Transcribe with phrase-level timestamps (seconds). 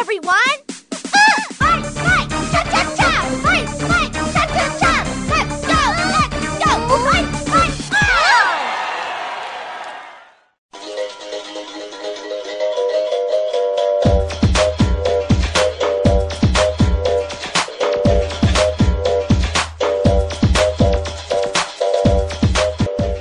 [0.00, 0.58] everyone!
[1.60, 3.10] Fight, fight, cha cha cha!
[3.44, 4.94] Fight, fight, cha cha cha!
[5.28, 5.80] Let's go,
[6.14, 6.70] let's go!
[7.04, 7.74] Fight, fight!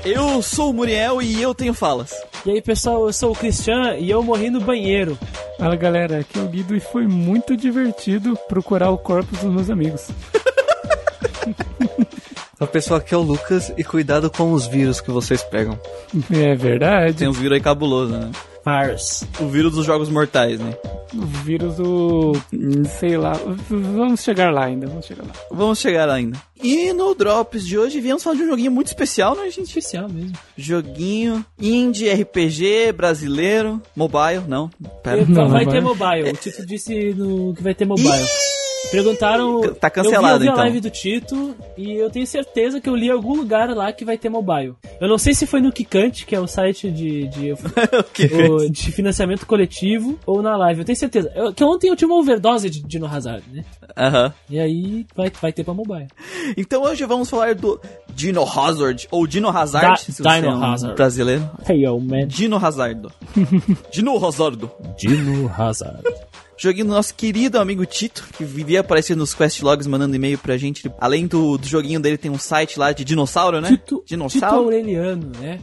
[0.05, 2.13] Eu sou o Muriel e eu tenho falas.
[2.45, 5.17] E aí, pessoal, eu sou o Cristian e eu morri no banheiro.
[5.59, 9.69] Fala galera, aqui é o Guido e foi muito divertido procurar o corpo dos meus
[9.69, 10.09] amigos.
[12.57, 15.77] Fala pessoal, aqui é o Lucas e cuidado com os vírus que vocês pegam.
[16.31, 17.17] É verdade.
[17.17, 18.31] Tem uns vírus aí cabuloso, né?
[18.63, 19.25] Pars.
[19.37, 20.73] O vírus dos jogos mortais, né?
[21.13, 22.33] O vírus do.
[22.99, 23.33] sei lá.
[23.69, 25.33] Vamos chegar lá ainda, vamos chegar lá.
[25.51, 26.37] Vamos chegar lá ainda.
[26.61, 29.67] E no Drops de hoje viemos falar de um joguinho muito especial, né, gente?
[29.67, 30.33] Especial mesmo.
[30.57, 34.69] Joguinho indie, RPG, brasileiro, mobile, não.
[35.01, 35.25] Pera.
[35.25, 35.73] Não, vai vai.
[35.73, 36.29] ter mobile.
[36.29, 38.09] O Tito disse no, que vai ter mobile.
[38.91, 39.61] Perguntaram.
[39.75, 40.55] Tá cancelado, eu vi, eu vi então.
[40.55, 43.91] a live do Tito e eu tenho certeza que eu li em algum lugar lá
[43.91, 44.73] que vai ter mobile.
[44.99, 48.91] Eu não sei se foi no Kikante, que é o site de, de, o- de
[48.91, 50.79] financiamento coletivo, ou na live.
[50.81, 51.31] Eu tenho certeza.
[51.35, 53.63] Eu- que ontem eu tinha uma overdose de Dino Hazard, né?
[53.97, 54.33] Aham.
[54.49, 56.07] E aí vai, vai ter pra mobile.
[56.57, 57.79] Então hoje vamos falar do
[58.15, 60.95] Dino Hazard, ou Dino Hazard, Da- se você Dino é um Hazard.
[60.95, 61.49] brasileiro.
[61.67, 62.27] Hey, yo, man.
[62.27, 63.07] Dino Hazard.
[63.91, 64.69] Dino Hazard.
[64.97, 66.03] Dino Hazard.
[66.59, 70.57] Joguinho do nosso querido amigo Tito, que vivia aparecendo nos quest logs, mandando e-mail pra
[70.57, 70.91] gente.
[70.99, 73.69] Além do, do joguinho dele, tem um site lá de dinossauro, né?
[73.69, 74.63] Tito, Tito dinossauro.
[74.63, 75.61] Aureliano, né?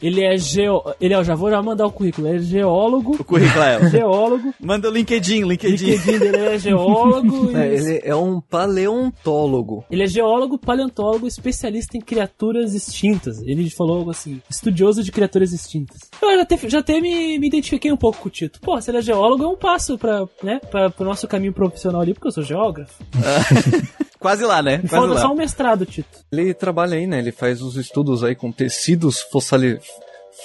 [0.00, 0.82] Ele é geo...
[1.00, 2.28] Ele é, eu já vou já mandar o currículo.
[2.28, 3.16] Ele é geólogo.
[3.18, 3.76] O currículo é.
[3.78, 3.88] ó.
[3.88, 4.54] Geólogo.
[4.60, 5.84] Manda o LinkedIn, O LinkedIn.
[5.86, 7.48] LinkedIn dele é geólogo.
[7.58, 9.84] É, e- ele é um paleontólogo.
[9.90, 13.40] Ele é geólogo, paleontólogo, especialista em criaturas extintas.
[13.42, 15.98] Ele falou algo assim, estudioso de criaturas extintas.
[16.20, 18.60] Eu já até, já até me, me identifiquei um pouco com o Tito.
[18.60, 22.00] Pô, se ele é geólogo, é um passo pra, né, pra, pro nosso caminho profissional
[22.00, 22.94] ali, porque eu sou geógrafo.
[24.20, 24.78] Quase lá, né?
[24.78, 25.20] Quase falta lá.
[25.20, 26.18] só um mestrado, Tito.
[26.32, 27.18] Ele trabalha aí, né?
[27.18, 29.78] Ele faz os estudos aí com tecidos fossili-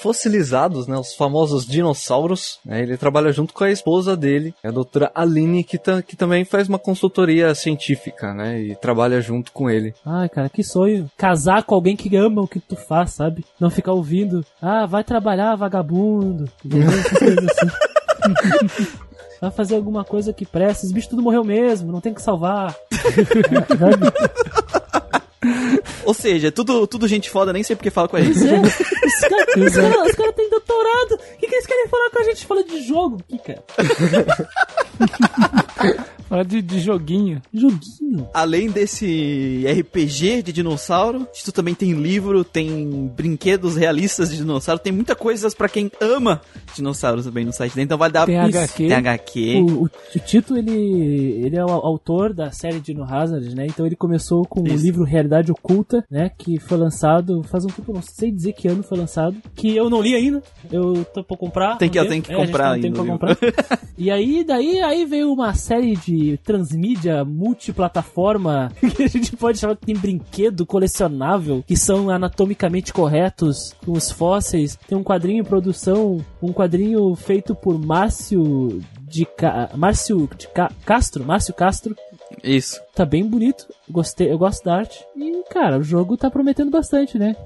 [0.02, 0.96] fossilizados, né?
[0.98, 2.58] Os famosos dinossauros.
[2.66, 6.44] né, Ele trabalha junto com a esposa dele, a doutora Aline, que, ta- que também
[6.44, 8.60] faz uma consultoria científica, né?
[8.60, 9.94] E trabalha junto com ele.
[10.04, 11.08] Ai, cara, que sonho.
[11.16, 13.44] Casar com alguém que ama o que tu faz, sabe?
[13.60, 16.50] Não ficar ouvindo, ah, vai trabalhar, vagabundo.
[16.68, 17.70] Essas coisas assim.
[19.44, 20.86] Vai fazer alguma coisa que presta.
[20.86, 22.74] Os bichos tudo morreu mesmo, não tem que salvar.
[26.06, 28.38] Ou seja, tudo, tudo gente foda, nem sei porque fala com a gente.
[28.38, 28.58] Pois é.
[28.60, 31.12] Os caras cara, os cara têm doutorado.
[31.12, 32.46] O que, que eles querem falar com a gente?
[32.46, 33.18] Fala de jogo.
[33.28, 33.38] Que
[36.28, 37.40] Fala de, de joguinho.
[37.52, 38.28] Joguinho.
[38.32, 44.92] Além desse RPG de dinossauro, tu também tem livro, tem brinquedos realistas de dinossauro, tem
[44.92, 46.40] muita coisa pra quem ama
[46.74, 47.84] dinossauros também no site dele.
[47.84, 48.58] Então vai dar Tem Isso.
[48.58, 48.88] HQ.
[48.88, 49.54] Tem HQ.
[49.60, 50.72] O, o, o Tito, ele,
[51.44, 53.66] ele é o autor da série Dino Hazard, né?
[53.66, 54.82] Então ele começou com o Isso.
[54.84, 56.30] livro Realidade Oculta, né?
[56.36, 59.36] Que foi lançado faz um tempo, não sei dizer que ano foi lançado.
[59.54, 60.42] Que eu não li ainda.
[60.72, 61.76] Eu tô pra comprar.
[61.76, 63.38] Tem que- eu tenho que É, comprar tem ainda o pra comprar.
[63.98, 69.76] e aí, daí, aí veio uma série de transmídia multiplataforma que a gente pode chamar
[69.76, 74.78] que tem brinquedo colecionável que são anatomicamente corretos com os fósseis.
[74.88, 79.70] Tem um quadrinho em produção, um quadrinho feito por Márcio de Ca...
[79.74, 80.70] Márcio de Ca...
[80.84, 81.96] Castro, Márcio Castro.
[82.42, 82.80] Isso.
[82.94, 83.66] Tá bem bonito.
[83.88, 85.04] Gostei, eu gosto da arte.
[85.16, 87.36] E, cara, o jogo tá prometendo bastante, né?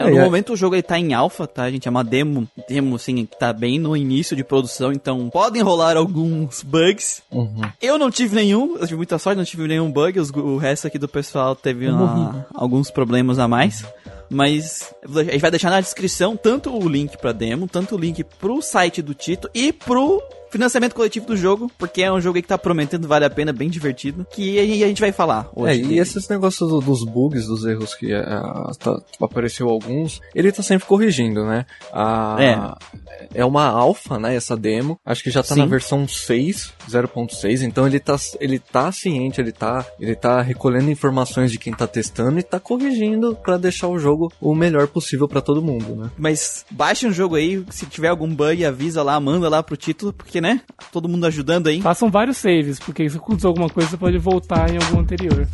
[0.00, 0.24] É, no é.
[0.24, 1.86] momento o jogo ele tá em alfa, tá, gente?
[1.86, 5.96] É uma demo, demo assim, que tá bem no início de produção, então podem rolar
[5.96, 7.22] alguns bugs.
[7.30, 7.60] Uhum.
[7.80, 10.86] Eu não tive nenhum, eu tive muita sorte, não tive nenhum bug, os- o resto
[10.86, 13.84] aqui do pessoal teve uma- alguns problemas a mais.
[14.30, 18.22] Mas a gente vai deixar na descrição tanto o link pra demo, tanto o link
[18.38, 22.42] pro site do Tito e pro financiamento coletivo do jogo, porque é um jogo aí
[22.42, 25.48] que tá prometendo, vale a pena, bem divertido, que a gente a gente vai falar
[25.56, 25.80] É, hoje.
[25.80, 25.98] e dele.
[26.00, 30.88] esses negócios do- dos bugs, dos erros que ah, tá- apareceu alguns, ele tá sempre
[30.88, 31.64] corrigindo, né?
[31.92, 32.76] Ah,
[33.32, 33.44] é.
[33.44, 34.98] uma alfa, né, essa demo.
[35.06, 35.60] Acho que já tá Sim.
[35.60, 40.90] na versão 6, 0.6, então ele tá, ele tá ciente, ele tá, ele tá recolhendo
[40.90, 45.28] informações de quem tá testando e tá corrigindo pra deixar o jogo o melhor possível
[45.28, 46.10] pra todo mundo, né?
[46.18, 50.12] Mas baixe um jogo aí, se tiver algum bug, avisa lá, manda lá pro título,
[50.12, 50.60] porque, né?
[50.92, 51.80] Todo mundo ajudando aí.
[51.80, 55.46] Façam vários saves, porque se aconteceu alguma coisa, você pode voltar em algum anterior.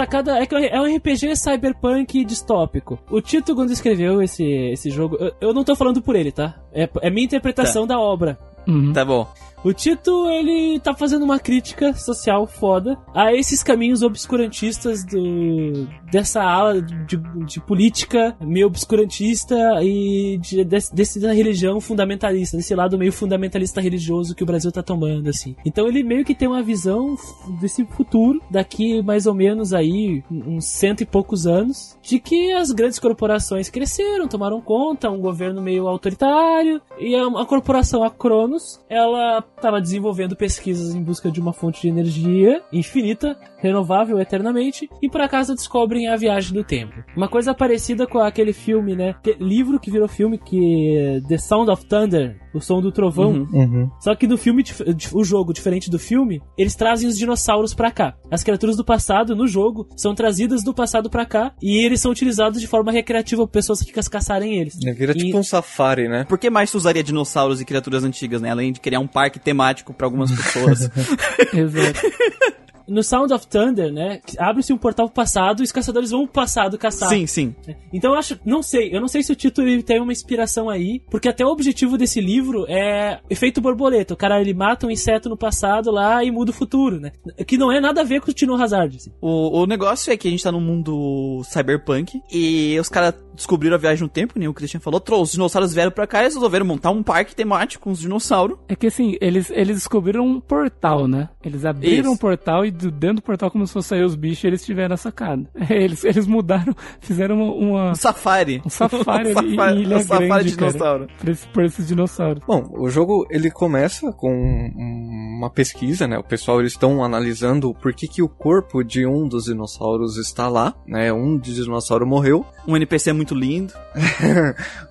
[0.00, 2.98] Sacada é que é um RPG cyberpunk distópico.
[3.10, 6.58] O Tito, quando escreveu esse, esse jogo, eu, eu não tô falando por ele, tá?
[6.72, 8.38] É, é minha interpretação da obra.
[8.66, 8.92] Uhum.
[8.92, 9.26] Tá bom.
[9.62, 16.42] O Tito, ele tá fazendo uma crítica social foda a esses caminhos obscurantistas do, dessa
[16.42, 23.12] ala de, de política meio obscurantista e de, desse, da religião fundamentalista, desse lado meio
[23.12, 25.54] fundamentalista religioso que o Brasil tá tomando, assim.
[25.62, 27.14] Então ele meio que tem uma visão
[27.60, 32.72] desse futuro, daqui mais ou menos aí uns cento e poucos anos, de que as
[32.72, 38.10] grandes corporações cresceram, tomaram conta, um governo meio autoritário, e a, a corporação a
[38.50, 44.88] Cronos, ela estava desenvolvendo pesquisas em busca de uma fonte de energia infinita, renovável eternamente,
[45.02, 46.94] e por acaso descobrem a viagem do tempo.
[47.16, 49.14] Uma coisa parecida com aquele filme, né?
[49.22, 53.30] que- livro que virou filme, que é The Sound of Thunder, o som do trovão.
[53.32, 53.48] Uhum.
[53.52, 53.90] Uhum.
[54.00, 54.64] Só que no filme,
[55.12, 58.14] o jogo, diferente do filme, eles trazem os dinossauros pra cá.
[58.30, 62.10] As criaturas do passado, no jogo, são trazidas do passado pra cá e eles são
[62.10, 64.76] utilizados de forma recreativa por pessoas que querem caçarem eles.
[64.96, 66.24] Vira E- tipo um safari, né?
[66.24, 68.50] Por que mais tu usaria dinossauros e criaturas antigas, né?
[68.50, 70.90] Além de criar um parque temático pra algumas pessoas.
[71.52, 72.00] Exato.
[72.90, 76.34] No Sound of Thunder, né, abre-se um portal pro passado e os caçadores vão pro
[76.34, 77.08] passado caçar.
[77.26, 77.76] sim, sim.
[77.92, 81.00] Então eu acho, não sei, eu não sei se o título tem uma inspiração aí,
[81.10, 84.14] porque até o objetivo desse livro é efeito borboleta.
[84.14, 87.12] O cara ele mata um inseto no passado lá e muda o futuro, né?
[87.46, 88.96] Que não é nada a ver com o Tino Hazard.
[88.96, 89.10] assim.
[89.20, 93.76] O, o negócio é que a gente tá num mundo cyberpunk e os caras descobriram
[93.76, 95.00] a viagem no tempo, nem o Christian falou.
[95.00, 98.00] Trouxe, os dinossauros vieram pra cá e eles resolveram montar um parque temático com os
[98.00, 98.58] dinossauros.
[98.68, 101.28] É que assim, eles, eles descobriram um portal, né?
[101.42, 102.12] Eles abriram Isso.
[102.12, 104.94] um portal e do- dentro do portal começou a sair os bichos e eles tiveram
[104.94, 105.44] a sacada.
[105.70, 108.62] Eles, eles mudaram, fizeram uma, uma- Um safari.
[108.64, 111.06] um safari ali safari- em Ilha um safari Grande, de dinossauro.
[111.20, 112.42] pra esse- por esses dinossauros.
[112.46, 116.18] Bom, o jogo ele começa com um- uma pesquisa, né?
[116.18, 120.48] O pessoal eles estão analisando por que, que o corpo de um dos dinossauros está
[120.48, 121.12] lá, né?
[121.12, 122.44] Um dos dinossauros morreu.
[122.68, 123.72] Um NPC muito lindo.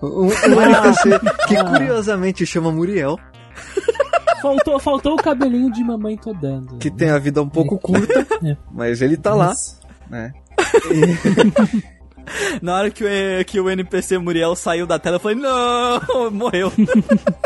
[0.01, 1.09] Um, um NPC
[1.47, 3.17] que curiosamente chama Muriel,
[4.41, 6.77] Faltou, faltou o cabelinho de mamãe tô dando.
[6.77, 8.55] que tem a vida um pouco curta, É.
[8.71, 9.53] mas ele tá lá,
[10.09, 10.33] né?
[12.61, 13.07] Na hora que o,
[13.45, 16.71] que o NPC Muriel saiu da tela, eu falei, não, morreu.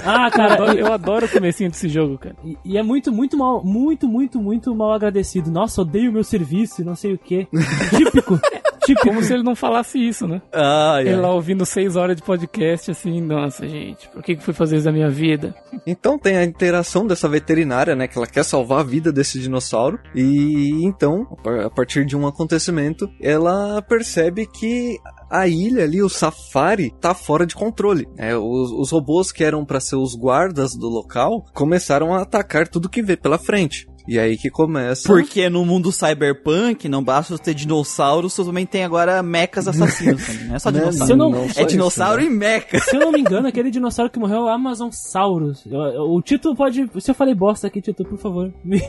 [0.03, 2.35] Ah, Eu cara, adoro, eu adoro o comecinho desse jogo, cara.
[2.43, 5.49] E, e é muito, muito mal, muito, muito, muito mal agradecido.
[5.49, 7.47] Nossa, odeio meu serviço e não sei o quê.
[7.95, 8.37] Típico.
[8.85, 9.07] Típico.
[9.07, 10.41] Como se ele não falasse isso, né?
[10.51, 11.21] Ai, Ele ai.
[11.21, 14.85] lá ouvindo seis horas de podcast, assim, nossa, gente, por que que fui fazer isso
[14.85, 15.55] da minha vida?
[15.85, 18.07] Então tem a interação dessa veterinária, né?
[18.07, 19.99] Que ela quer salvar a vida desse dinossauro.
[20.15, 21.27] E então,
[21.65, 24.97] a partir de um acontecimento, ela percebe que
[25.29, 28.07] a ilha ali, o safari, tá fora de controle.
[28.17, 32.67] É, os, os robôs que eram para ser os guardas do local começaram a atacar
[32.67, 33.87] tudo que vê pela frente.
[34.07, 35.07] E aí que começa.
[35.07, 40.25] Porque no mundo cyberpunk, não basta ter dinossauros, você também tem agora mechas assassinos.
[40.27, 40.79] também, Não é só Né?
[40.79, 41.15] dinossauro.
[41.17, 42.27] Não- Não é isso, dinossauro né?
[42.27, 42.79] e mecha.
[42.79, 45.65] Se eu não me engano, aquele dinossauro que morreu é o Amazonsaurus.
[45.65, 46.89] Eu- O título pode.
[46.99, 48.53] Se eu falei bosta aqui, Tito, por favor.
[48.63, 48.79] Me,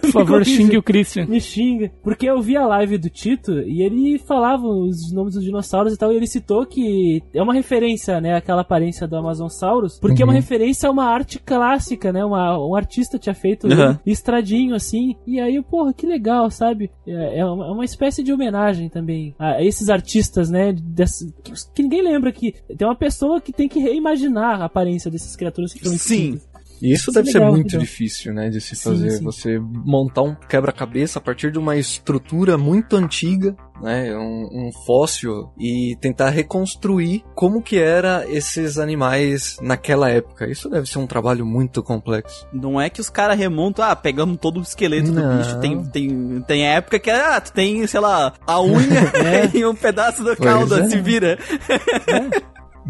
[0.00, 1.26] Por favor, xingue o Christian.
[1.26, 1.90] Me xinga.
[2.02, 5.96] Porque eu vi a live do Tito e ele falava os nomes dos dinossauros e
[5.96, 6.12] tal.
[6.12, 8.34] E ele citou que é uma referência, né?
[8.34, 9.98] Aquela aparência do Amazonsaurus.
[9.98, 12.24] Porque é uma referência a uma arte clássica, né?
[12.24, 13.96] Uma, um artista tinha feito Uhum.
[14.42, 15.16] Estradinho assim.
[15.26, 16.90] E aí, porra, que legal, sabe?
[17.06, 20.72] É, é uma, é uma espécie de homenagem também a esses artistas, né?
[20.72, 25.10] desse- que, que ninguém lembra que tem uma pessoa que tem que reimaginar a aparência
[25.10, 26.40] dessas criaturas que foram Sim.
[26.82, 29.10] E isso Isso deve é ser legal, muito difícil, né, de se Sim, fazer.
[29.12, 29.24] sim.
[29.24, 35.52] Você montar um quebra-cabeça a partir de uma estrutura muito antiga, né, um, um fóssil,
[35.56, 40.50] e tentar reconstruir como que era esses animais naquela época.
[40.50, 42.48] Isso deve ser um trabalho muito complexo.
[42.52, 45.22] Não é que os caras remontam, ah, pegamos todo o esqueleto Não.
[45.22, 45.60] do bicho.
[45.60, 49.12] Tem, tem, tem época que ah, tu tem, sei lá, a unha
[49.54, 50.88] e um pedaço da cauda, é.
[50.88, 51.38] se vira.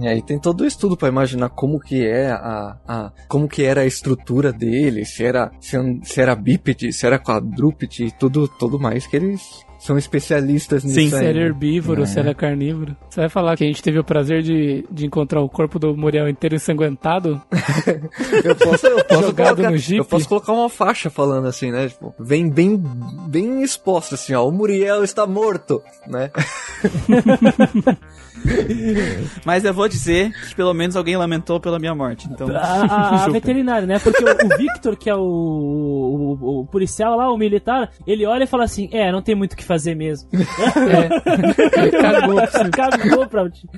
[0.00, 3.62] E aí tem todo o estudo para imaginar como que é a, a como que
[3.62, 8.78] era a estrutura dele, se era se, se era bípede, se era quadrúpede tudo tudo
[8.80, 11.40] mais que eles são especialistas nisso Sim, aí, Se era né?
[11.46, 12.06] herbívoro, É.
[12.06, 12.96] se era carnívoro.
[13.10, 15.96] Você vai falar que a gente teve o prazer de, de encontrar o corpo do
[15.96, 17.42] Muriel inteiro ensanguentado?
[18.44, 19.98] Eu posso, eu posso Jogado colocar, no Jeep.
[19.98, 21.88] eu posso colocar uma faixa falando assim, né?
[21.88, 22.76] Tipo, vem bem,
[23.28, 24.46] bem exposto assim, ó.
[24.46, 26.30] O Muriel está morto, né?
[29.44, 32.28] Mas eu vou dizer que pelo menos alguém lamentou pela minha morte.
[32.30, 33.32] Então, A, a- a chupa.
[33.32, 33.98] veterinária, né?
[33.98, 38.44] Porque o, o Victor, que é o, o, o policial lá, o militar, ele olha
[38.44, 40.28] e fala assim: É, não tem muito o que fazer mesmo.
[40.32, 42.70] Ele cagou pra você.
[42.70, 43.68] Cagou pra ti.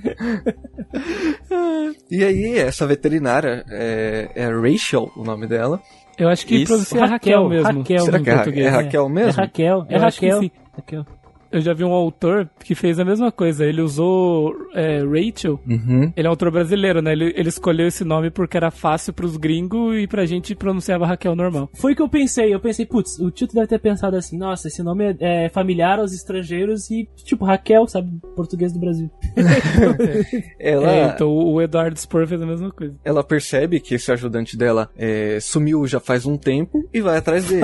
[2.10, 5.80] E aí, essa veterinária é, é Rachel, o nome dela.
[6.16, 6.66] Eu acho que Isso.
[6.72, 7.78] pronuncia Raquel, mesmo.
[7.80, 8.32] Raquel, Será que é,
[8.62, 9.40] é Raquel É mesmo?
[9.42, 10.42] Raquel, é Eu acho que Raquel.
[10.42, 10.50] sim.
[10.76, 11.06] Raquel.
[11.54, 13.64] Eu já vi um autor que fez a mesma coisa.
[13.64, 15.60] Ele usou é, Rachel.
[15.66, 16.12] Uhum.
[16.16, 17.12] Ele é um autor brasileiro, né?
[17.12, 21.36] Ele, ele escolheu esse nome porque era fácil pros gringos e pra gente pronunciava Raquel
[21.36, 21.70] normal.
[21.74, 22.52] Foi o que eu pensei.
[22.52, 26.00] Eu pensei, putz, o Tito deve ter pensado assim, nossa, esse nome é, é familiar
[26.00, 28.10] aos estrangeiros e, tipo, Raquel, sabe?
[28.34, 29.08] Português do Brasil.
[30.58, 32.94] Ela, É, então o Eduardo Spor fez a mesma coisa.
[33.04, 37.46] ela percebe que esse ajudante dela é, sumiu já faz um tempo e vai atrás
[37.46, 37.62] dele.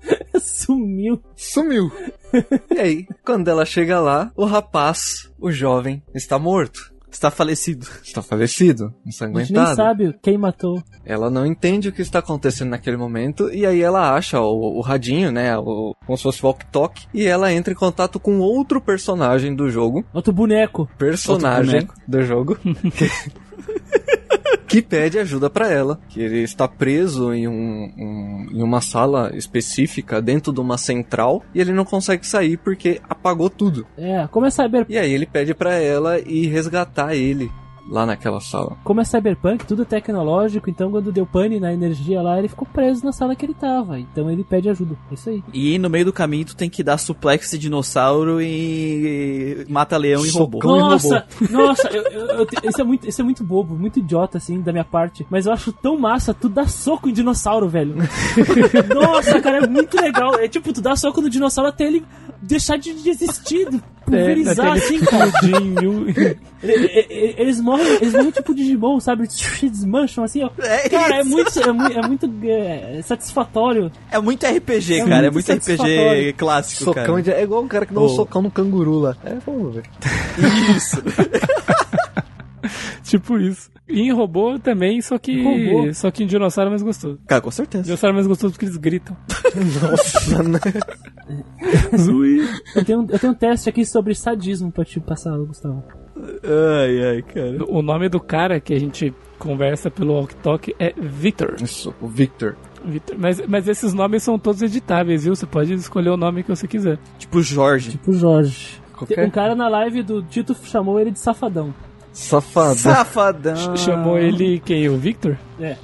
[0.40, 1.20] Sumiu.
[1.34, 1.90] sumiu.
[2.70, 6.92] E aí, quando ela chega lá, o rapaz, o jovem, está morto.
[7.10, 7.86] Está falecido.
[8.02, 9.76] Está falecido, A gente nem ensanguentado.
[9.76, 10.82] sabe quem matou.
[11.04, 14.80] Ela não entende o que está acontecendo naquele momento e aí ela acha o, o
[14.80, 19.54] radinho, né, o, como se fosse walk-talk, e ela entra em contato com outro personagem
[19.54, 20.88] do jogo, Outro boneco.
[20.98, 21.94] personagem boneco.
[22.06, 23.10] do jogo, que,
[24.68, 29.30] que pede ajuda pra ela, que ele está preso em, um, um- em uma sala
[29.34, 33.86] específica dentro de uma central e ele não consegue sair porque apagou tudo.
[33.96, 37.50] É, como é Cyberpunk, E aí ele pede pra ela ir resgatar ele
[37.88, 38.76] lá naquela sala.
[38.84, 43.04] como é Cyberpunk, tudo tecnológico, então quando deu pane na energia lá, ele ficou preso
[43.04, 43.98] na sala que ele tava.
[43.98, 44.94] Então ele pede ajuda.
[45.10, 45.42] É isso aí.
[45.52, 50.24] E no meio do caminho tu tem que dar suplex de dinossauro e mata leão
[50.24, 50.58] e robô.
[50.58, 53.98] Cão e Nossa, nossa, eu- eu- eu isso, é muito, isso é muito bobo, muito
[53.98, 55.26] idiota, assim, da minha parte.
[55.30, 57.94] Mas eu acho tão massa tu dar soco em dinossauro, velho.
[58.94, 60.34] nossa, cara, é muito legal.
[60.38, 62.04] É tipo, tu dá soco no dinossauro até ele
[62.42, 63.68] deixar de de existir,
[64.04, 65.30] pulverizar, até ele assim, cara.
[66.60, 69.26] Eles morrem, eles morrem tipo Digimon, sabe?
[69.30, 70.50] Se desmancham assim, ó.
[70.58, 73.92] É Cara, é muito, é muito, é muito é, satisfatório.
[74.10, 75.26] É muito RPG, É cara.
[75.28, 77.22] É muito RPG clássico, Socão cara.
[77.22, 78.08] de- é igual o cara que dá um Oh.
[78.08, 79.16] socão no canguru lá.
[79.24, 79.84] É, vamos ver.
[80.76, 81.00] Isso.
[83.10, 83.70] tipo isso.
[83.88, 85.42] E em robô também, só que.
[85.42, 85.92] Robô.
[85.94, 87.18] Só que em dinossauro é mais gostoso.
[87.26, 87.84] Cara, com certeza.
[87.84, 89.16] Dinossauro é mais gostoso porque eles gritam.
[89.82, 90.58] Nossa, né?
[91.96, 92.40] Zui.
[92.74, 95.82] Eu tenho, eu tenho um teste aqui sobre sadismo pra te passar, Gustavo.
[96.44, 97.64] Ai, ai, cara.
[97.68, 101.56] O nome do cara que a gente conversa pelo Walk Talk é Victor.
[101.62, 102.56] Isso, o Victor.
[102.84, 103.16] Victor.
[103.18, 105.34] Mas, mas esses nomes são todos editáveis, viu?
[105.34, 106.98] Você pode escolher o nome que você quiser.
[107.18, 107.92] Tipo Jorge.
[107.92, 108.80] Tipo Jorge.
[108.96, 111.72] Qualquer- Um cara na live do Tito chamou ele de safadão.
[112.12, 113.72] Safadão.
[113.72, 113.76] Ah.
[113.76, 114.88] Chamou ele quem?
[114.88, 115.38] O Victor?
[115.60, 115.76] É.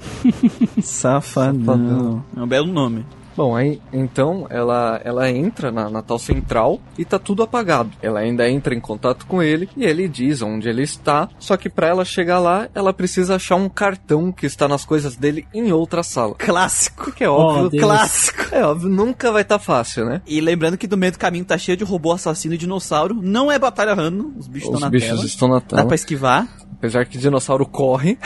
[0.83, 2.25] Safadão.
[2.37, 3.04] É um belo nome.
[3.37, 7.91] Bom, aí então ela, ela entra na, na tal central e tá tudo apagado.
[8.03, 11.29] Ela ainda entra em contato com ele e ele diz onde ele está.
[11.38, 15.17] Só que pra ela chegar lá, ela precisa achar um cartão que está nas coisas
[15.17, 16.35] dele em outra sala.
[16.37, 17.11] Clássico.
[17.12, 17.87] Que é óbvio, Oh.
[17.87, 18.55] Clássico.
[18.55, 20.23] é óbvio, nunca vai estar fácil, né?
[20.26, 23.14] E lembrando que do meio do caminho tá cheio de robô assassino e dinossauro.
[23.21, 24.33] Não é batalha random.
[24.38, 25.25] Os bichos estão Os na bichos tela.
[25.25, 25.87] estão na Dá tela.
[25.87, 26.49] pra esquivar.
[26.73, 28.19] Apesar que dinossauro corre.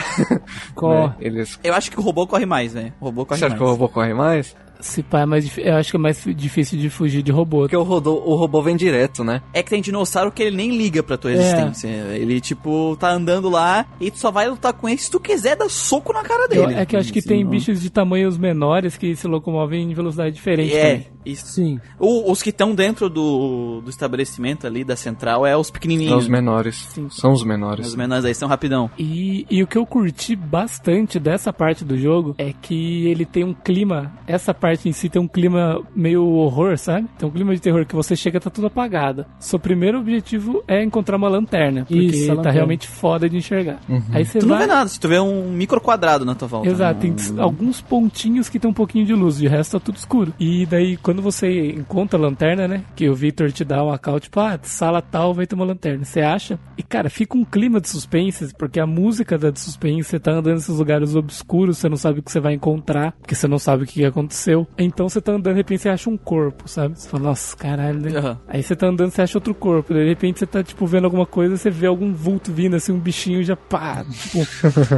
[0.75, 1.07] Corre.
[1.07, 1.15] né?
[1.19, 1.59] Eles.
[1.63, 2.93] Eu acho que o robô corre mais, velho.
[2.99, 3.59] O robô corre Você acha mais.
[3.59, 4.55] que o robô corre mais?
[4.79, 7.59] Se pá, é mais eu acho que é mais difícil de fugir de robô.
[7.61, 9.41] Porque o, rodô, o robô vem direto, né?
[9.53, 11.33] É que tem dinossauro que ele nem liga pra tua É.
[11.33, 11.87] existência.
[11.87, 15.57] Ele, tipo, tá andando lá e tu só vai lutar com ele se tu quiser
[15.57, 16.79] dar soco na cara Eu- dele.
[16.79, 19.91] é que eu acho que Assim, tem não- bichos de tamanhos menores que se locomovem
[19.91, 21.07] em velocidade diferente É, também.
[21.25, 21.47] isso.
[21.47, 21.79] Sim.
[21.99, 26.23] O- os que estão dentro do, do estabelecimento ali, da central, é os São pequenininhos.
[26.23, 26.87] os menores.
[27.09, 27.87] São os menores.
[27.87, 28.89] Os menores aí são rapidão.
[28.97, 33.43] E, e o que eu curti bastante dessa parte do jogo é que ele tem
[33.43, 37.07] um clima, essa parte em si tem um clima meio horror, sabe?
[37.17, 39.25] Tem um clima de terror que você chega e tá tudo apagado.
[39.39, 42.51] Seu primeiro objetivo é encontrar uma lanterna, porque Isso, a tá lanterna.
[42.51, 43.79] realmente foda de enxergar.
[44.11, 44.67] Aí você Tu não vai...
[44.67, 46.69] vê nada, se tu vê um micro quadrado na tua volta.
[46.69, 49.95] Exato, tem Não- alguns pontinhos que tem um pouquinho de luz, de resto tá tudo
[49.97, 50.33] escuro.
[50.39, 52.83] E daí, quando você encontra a lanterna, né?
[52.95, 56.03] Que o Victor te dá um account, tipo, ah, sala tal vai ter uma lanterna.
[56.05, 56.59] Você acha?
[56.77, 60.31] E cara, fica um clima de suspense, porque a música dá de suspense, você tá
[60.31, 63.59] andando nesses lugares obscuros, você não sabe o que você vai encontrar, porque você não
[63.59, 64.58] sabe o que aconteceu.
[64.77, 66.99] Então você tá andando, de repente você acha um corpo, sabe?
[66.99, 68.17] Você fala, nossa, caralho, né?
[68.17, 68.37] Aham.
[68.47, 69.93] Aí você tá andando, você acha outro corpo.
[69.93, 72.99] De repente você tá, tipo, vendo alguma coisa, você vê algum vulto vindo, assim, um
[72.99, 74.03] bichinho já pá.
[74.03, 74.39] Tipo,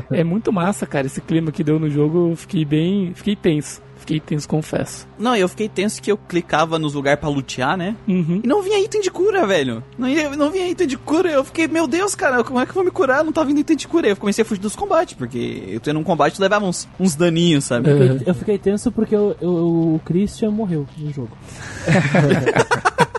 [0.13, 2.32] é muito massa, cara, esse clima que deu no jogo.
[2.32, 3.13] Eu fiquei bem.
[3.13, 3.82] Fiquei tenso.
[4.01, 5.08] Fiquei tenso, confesso.
[5.17, 7.96] Não, eu fiquei tenso que eu clicava nos lugares pra lutear, né?
[8.08, 8.41] Uhum.
[8.43, 9.84] E não vinha item de cura, velho.
[9.98, 11.29] Não, ia, não vinha item de cura.
[11.31, 13.24] Eu fiquei, meu Deus, cara, como é que eu vou me curar?
[13.24, 14.08] Não tá vindo item de cura.
[14.08, 17.15] Eu comecei a fugir dos combates, porque eu tendo um combate tu levava uns, uns
[17.15, 17.89] daninhos, sabe?
[17.89, 19.50] Eu fiquei, eu fiquei tenso porque eu- eu-
[19.96, 21.38] o Christian morreu no jogo.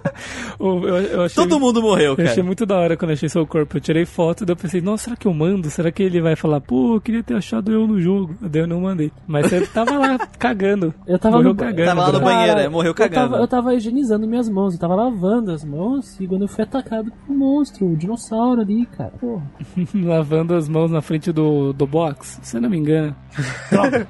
[0.61, 2.43] Eu, eu, eu achei, Todo mundo morreu, eu achei cara.
[2.45, 3.77] muito da hora quando eu achei seu corpo.
[3.77, 5.69] Eu tirei foto, daí eu pensei, nossa, será que eu mando?
[5.71, 8.35] Será que ele vai falar, pô, eu queria ter achado eu no jogo?
[8.41, 9.11] Daí eu não mandei.
[9.27, 10.95] Mas você tava lá cagando.
[11.07, 11.85] Eu tava Morreu no- cagando.
[11.89, 13.31] Tava lá no banheiro, Cara, é, morreu eu cagando.
[13.31, 16.63] tava, eu tava higienizando minhas mãos, eu tava lavando as mãos e quando eu fui
[16.65, 19.13] atacado por um monstro, um dinossauro ali, cara.
[19.21, 19.43] Porra.
[19.95, 22.39] Lavando as mãos na frente do, do box.
[22.43, 23.15] Se eu não me engano.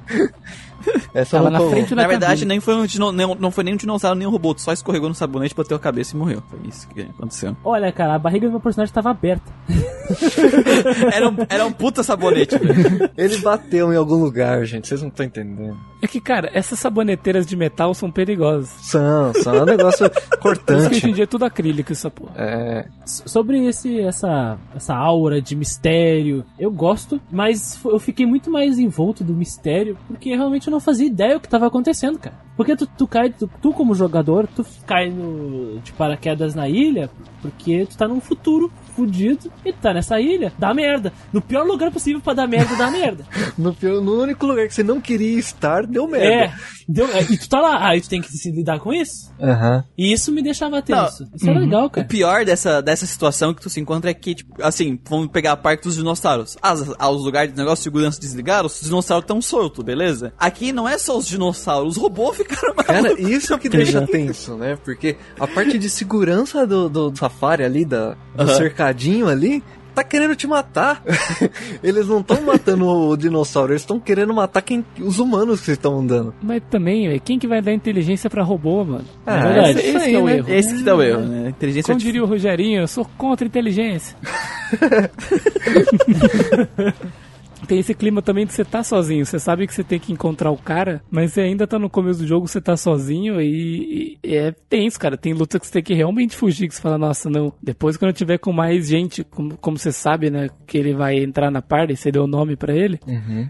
[1.13, 1.71] Essa Tava não na colou.
[1.73, 2.47] frente da Na verdade, cabine.
[2.49, 4.71] nem foi, um dino, não, não foi nem um dinossauro nem um robô, tu só
[4.73, 6.41] escorregou no sabonete, bateu a cabeça e morreu.
[6.49, 7.55] Foi isso que aconteceu.
[7.63, 9.51] Olha, cara, a barriga do meu personagem tava aberta.
[11.13, 13.09] Era um, era um puta sabonete, velho.
[13.17, 14.87] Ele bateu em algum lugar, gente.
[14.87, 15.77] Vocês não estão entendendo.
[16.01, 18.67] É que, cara, essas saboneteiras de metal são perigosas.
[18.81, 20.09] São, são um negócio
[20.41, 21.11] Por isso que hoje em cortante.
[21.13, 22.33] dia é tudo acrílico essa porra.
[22.35, 28.77] É, Sobre esse, essa, essa aura de mistério, eu gosto, mas eu fiquei muito mais
[28.77, 32.35] envolto do mistério porque realmente eu não fazia ideia o que tava acontecendo, cara.
[32.57, 37.09] Porque tu, tu cai, tu, tu como jogador, tu cai no, de paraquedas na ilha
[37.41, 41.11] porque tu tá num futuro fudido e tá nessa ilha, dá merda.
[41.31, 43.25] No pior lugar possível pra dar merda, dá merda.
[43.57, 46.55] no, pior- no único lugar que você não queria estar, deu É, merda.
[46.87, 49.31] deu, é, e tu tá lá, aí tu tem que se lidar com isso.
[49.41, 49.83] Aham.
[49.97, 51.27] E isso me deixava tenso.
[51.35, 52.07] Isso é legal, O cara.
[52.07, 55.57] pior dessa, dessa situação que tu se encontra é que, tipo, assim, vamos pegar a
[55.57, 56.55] parte dos dinossauros.
[56.61, 60.33] As, os lugares de negócio de segurança desligaram, os dinossauros estão soltos, beleza?
[60.37, 63.27] Aqui não é só os dinossauros, os robôs ficaram Cara, malucos.
[63.29, 64.77] isso que deixa tenso, né?
[64.83, 68.53] Porque a parte de segurança do, do safari ali, da, do Aham.
[68.83, 69.63] Cercadinho ali,
[69.95, 71.01] tá querendo te matar.
[71.83, 75.99] eles não estão matando o dinossauro, eles estão querendo matar quem, os humanos que estão
[75.99, 76.33] andando.
[76.41, 79.05] Mas também, velho, quem que vai dar inteligência pra robô, mano?
[79.25, 79.79] Ah, É verdade.
[79.79, 80.53] esse, esse que é o erro.
[80.53, 81.49] Esse que dá o erro, né?
[81.49, 84.15] Inteligência Como diria o Rogerinho, eu sou contra a inteligência.
[87.67, 89.25] Tem esse clima também de você tá sozinho.
[89.25, 92.19] Você sabe que você tem que encontrar o cara, mas você ainda tá no começo
[92.19, 95.17] do jogo, você tá sozinho e, e é tenso, cara.
[95.17, 97.53] Tem luta que você tem que realmente fugir, que você fala, nossa, não.
[97.61, 101.17] Depois quando eu tiver com mais gente, como, como você sabe, né, que ele vai
[101.17, 102.99] entrar na party, você deu o nome pra ele.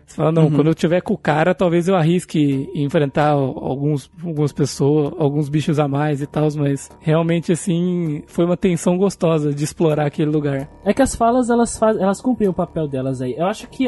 [0.05, 4.51] Você fala, não, quando eu tiver com o cara, talvez eu arrisque enfrentar alguns, algumas
[4.51, 9.63] pessoas, alguns bichos a mais e tal, mas realmente, assim, foi uma tensão gostosa de
[9.63, 10.69] explorar aquele lugar.
[10.83, 13.35] É que as falas, elas, faz, elas cumprem o papel delas aí.
[13.37, 13.87] Eu acho que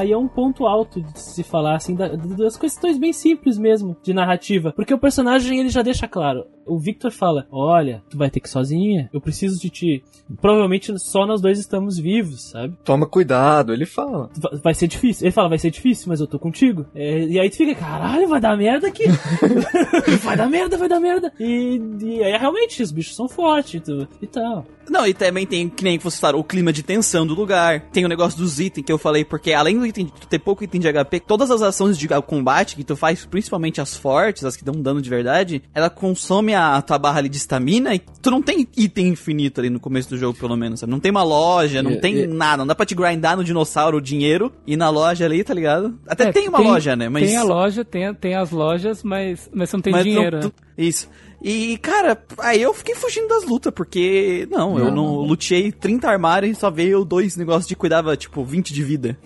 [0.00, 3.96] aí é um ponto alto de se falar, assim, da- das questões bem simples mesmo,
[4.02, 4.72] de narrativa.
[4.74, 6.44] Porque o personagem, ele já deixa claro.
[6.66, 10.02] O Victor fala, olha, tu vai ter que ir sozinha, eu preciso de ti.
[10.40, 12.74] Provavelmente só nós dois estamos vivos, sabe?
[12.84, 14.30] Toma cuidado, ele fala.
[14.36, 15.26] Va- Vai ser difícil.
[15.26, 16.86] Ele fala, vai ser difícil, mas eu tô contigo.
[16.94, 19.04] É, e aí tu fica, caralho, vai dar merda aqui.
[20.22, 21.32] vai dar merda, vai dar merda.
[21.38, 24.64] E, e aí realmente os bichos são fortes e, tu- e tal.
[24.88, 27.80] Não, e também tem, que nem vocês falaram, o clima de tensão do lugar.
[27.90, 30.64] Tem o negócio dos itens que eu falei, porque além do item tu ter pouco
[30.64, 34.56] item de HP, todas as ações de combate que tu faz, principalmente as fortes, as
[34.56, 38.30] que dão dano de verdade, ela consome a tua barra ali de estamina e tu
[38.30, 40.90] não tem item infinito ali no começo do jogo, pelo menos, sabe?
[40.90, 42.26] Não tem uma loja, não É, tem é.
[42.26, 42.58] nada.
[42.58, 45.98] Não dá pra te grindar no dinossauro o dinheiro e na loja ali, tá ligado?
[46.06, 47.08] Até É, tem uma loja, né?
[47.08, 47.26] Mas...
[47.28, 50.40] Tem a loja, tem, tem as lojas, mas, mas você não tem Mas não- dinheiro.
[50.40, 50.52] tu- né?
[50.76, 51.08] Isso.
[51.46, 56.56] E, cara, aí eu fiquei fugindo das lutas, porque, não, eu não lutei 30 armários
[56.56, 59.18] e só veio dois negócios de cuidava, tipo, 20 de vida.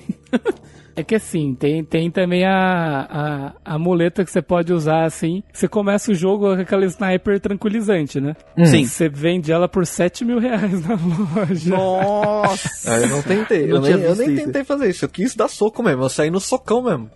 [0.96, 5.44] É que assim, tem, tem também a, a, a muleta que você pode usar assim.
[5.52, 8.34] Você começa o jogo com aquela sniper tranquilizante, né?
[8.64, 8.84] Sim.
[8.84, 10.98] Você vende ela por 7 mil reais na
[11.36, 11.70] loja.
[11.70, 12.92] Nossa!
[12.94, 14.44] Aí eu não tentei, Não eu, nem, eu nem isso.
[14.44, 15.04] tentei fazer isso.
[15.04, 17.08] Eu quis dar soco mesmo, eu saí no socão mesmo.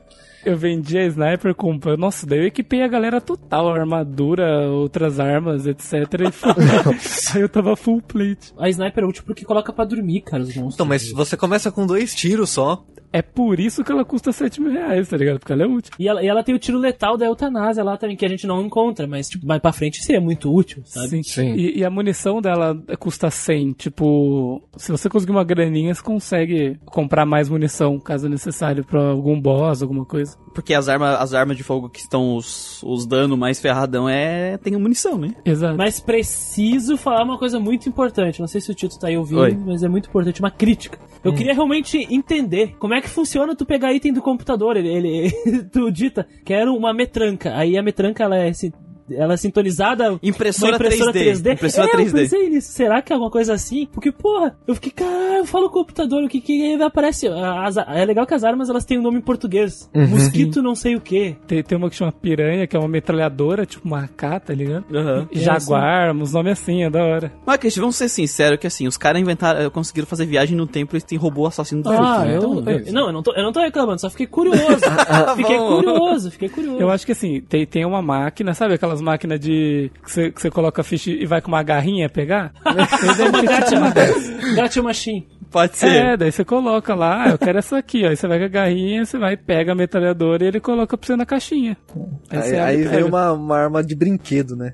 [0.44, 1.78] Eu vendi a sniper com.
[1.96, 5.92] Nossa, daí eu equipei a galera total, armadura, outras armas, etc.
[5.92, 8.52] E Aí eu tava full plate.
[8.58, 10.74] A sniper é útil porque coloca pra dormir, cara, os monstros.
[10.74, 12.84] Então, mas você começa com dois tiros só.
[13.12, 15.38] É por isso que ela custa 7 mil reais, tá ligado?
[15.38, 15.92] Porque ela é útil.
[15.98, 18.46] E ela, e ela tem o tiro letal da eutanásia lá também, que a gente
[18.46, 21.08] não encontra, mas tipo, mais pra frente seria muito útil, sabe?
[21.08, 21.22] Sim.
[21.22, 21.54] Sim.
[21.54, 23.72] E, e a munição dela custa 100.
[23.72, 29.40] Tipo, se você conseguir uma graninha, você consegue comprar mais munição, caso necessário, pra algum
[29.40, 30.36] boss, alguma coisa.
[30.54, 34.56] Porque as armas, as armas de fogo que estão os, os danos mais ferradão é.
[34.58, 35.34] tem munição, né?
[35.44, 35.76] Exato.
[35.76, 38.40] Mas preciso falar uma coisa muito importante.
[38.40, 39.58] Não sei se o Tito tá aí ouvindo, Oi.
[39.66, 40.98] mas é muito importante, uma crítica.
[41.24, 44.76] Eu queria realmente entender como é que funciona tu pegar item do computador.
[44.76, 45.30] Ele, ele
[45.70, 47.54] tu dita, quero uma metranca.
[47.56, 48.72] Aí a metranca ela é si-
[49.10, 51.32] ela é sintonizada Impressora, impressora 3D.
[51.42, 51.52] 3D.
[51.54, 52.06] Impressora é, 3D.
[52.08, 52.72] eu pensei nisso.
[52.72, 53.86] Será que é alguma coisa assim?
[53.92, 57.28] Porque, porra, eu fiquei, caralho, eu falo computador, o que que aparece?
[57.28, 59.90] As- é legal que as armas elas têm um nome em português.
[59.94, 61.36] Mosquito não sei o que.
[61.46, 64.84] Tem, tem uma que chama piranha, que é uma metralhadora, tipo uma AK, tá ligado?
[64.94, 65.28] Aham.
[65.32, 67.32] Jaguar, uns nomes assim, é da hora.
[67.44, 70.94] Mas, Christian, vamos ser sinceros que assim, os caras inventaram, conseguiram fazer viagem no tempo
[70.94, 72.36] e eles têm robô assassino do Ah, futuro, né?
[72.36, 74.58] eu, Então, eu- não, eu não, tô, eu não tô reclamando, só fiquei curioso.
[75.36, 75.76] fiquei bom.
[75.76, 76.78] curioso, fiquei curioso.
[76.80, 79.90] Eu acho que assim, tem, tem uma máquina, sabe aquelas máquinas de.
[80.04, 82.52] que você, que você coloca a ficha e vai com uma garrinha pegar?
[82.64, 83.42] uma
[83.90, 85.28] gacha, gacha machine.
[85.50, 85.86] Pode ser.
[85.94, 88.08] É, daí você coloca lá, ah, eu quero essa aqui, ó.
[88.08, 91.06] Aí você vai com a garrinha, você vai, pega a metralhadora e ele coloca pra
[91.06, 91.76] você na caixinha.
[92.30, 94.72] Aí, aí e vem uma, uma arma de brinquedo, né?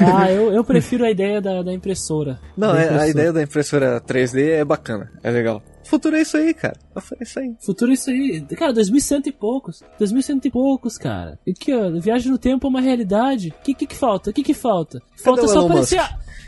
[0.00, 2.38] Ah, ah, eu, eu prefiro a ideia da, da impressora.
[2.56, 3.10] Não, Da é- a impressora.
[3.10, 5.60] ideia da impressora 3D é bacana, é legal.
[5.86, 6.78] Futuro é isso aí, cara.
[6.94, 7.54] É isso aí.
[7.60, 8.40] Futuro é isso aí.
[8.56, 9.82] Cara, 2100 e poucos.
[9.98, 11.38] 2100 e poucos, cara.
[11.46, 13.48] E que, ó, viagem no tempo é uma realidade.
[13.48, 14.30] O que, que que falta?
[14.30, 15.00] O que que falta?
[15.16, 16.00] Falta o só aparecer...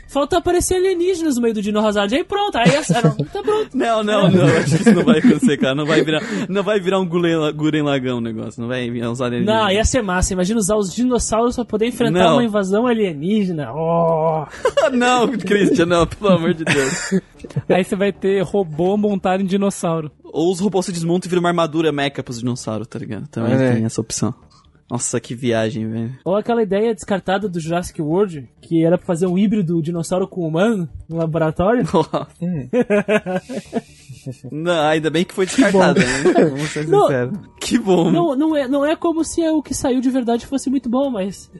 [0.09, 2.13] Falta aparecer alienígenas no meio do dinossauro.
[2.13, 3.69] Aí pronto, aí é- tá pronto.
[3.75, 5.75] Não, não, não, acho que isso não vai acontecer, cara.
[5.75, 8.59] Não vai virar, não vai virar um Guren, Lagão o negócio.
[8.59, 9.61] Não vai virar uns alienígenas.
[9.61, 10.33] Não, ia ser massa.
[10.33, 12.33] Imagina usar os dinossauros pra poder enfrentar Não.
[12.33, 13.71] uma invasão alienígena.
[13.71, 14.45] Oh.
[14.91, 17.13] não, Christian, não, pelo amor de Deus.
[17.69, 20.11] Aí você vai ter robô montado em dinossauro.
[20.23, 23.27] Ou os robôs se desmontam e viram uma armadura mecha pros dinossauros, tá ligado?
[23.27, 23.75] Também aí.
[23.75, 24.33] tem essa opção.
[24.89, 26.17] Nossa, que viagem, velho.
[26.25, 30.47] Ou aquela ideia descartada do Jurassic World, que era pra fazer um híbrido dinossauro com
[30.47, 31.83] humano no laboratório.
[34.51, 36.23] Não, ainda bem que foi descartado, né?
[36.49, 37.03] Vamos ser Não.
[37.03, 37.37] sinceros.
[37.59, 38.11] Que bom.
[38.11, 41.09] Não, não, é, não é como se o que saiu de verdade fosse muito bom,
[41.09, 41.51] mas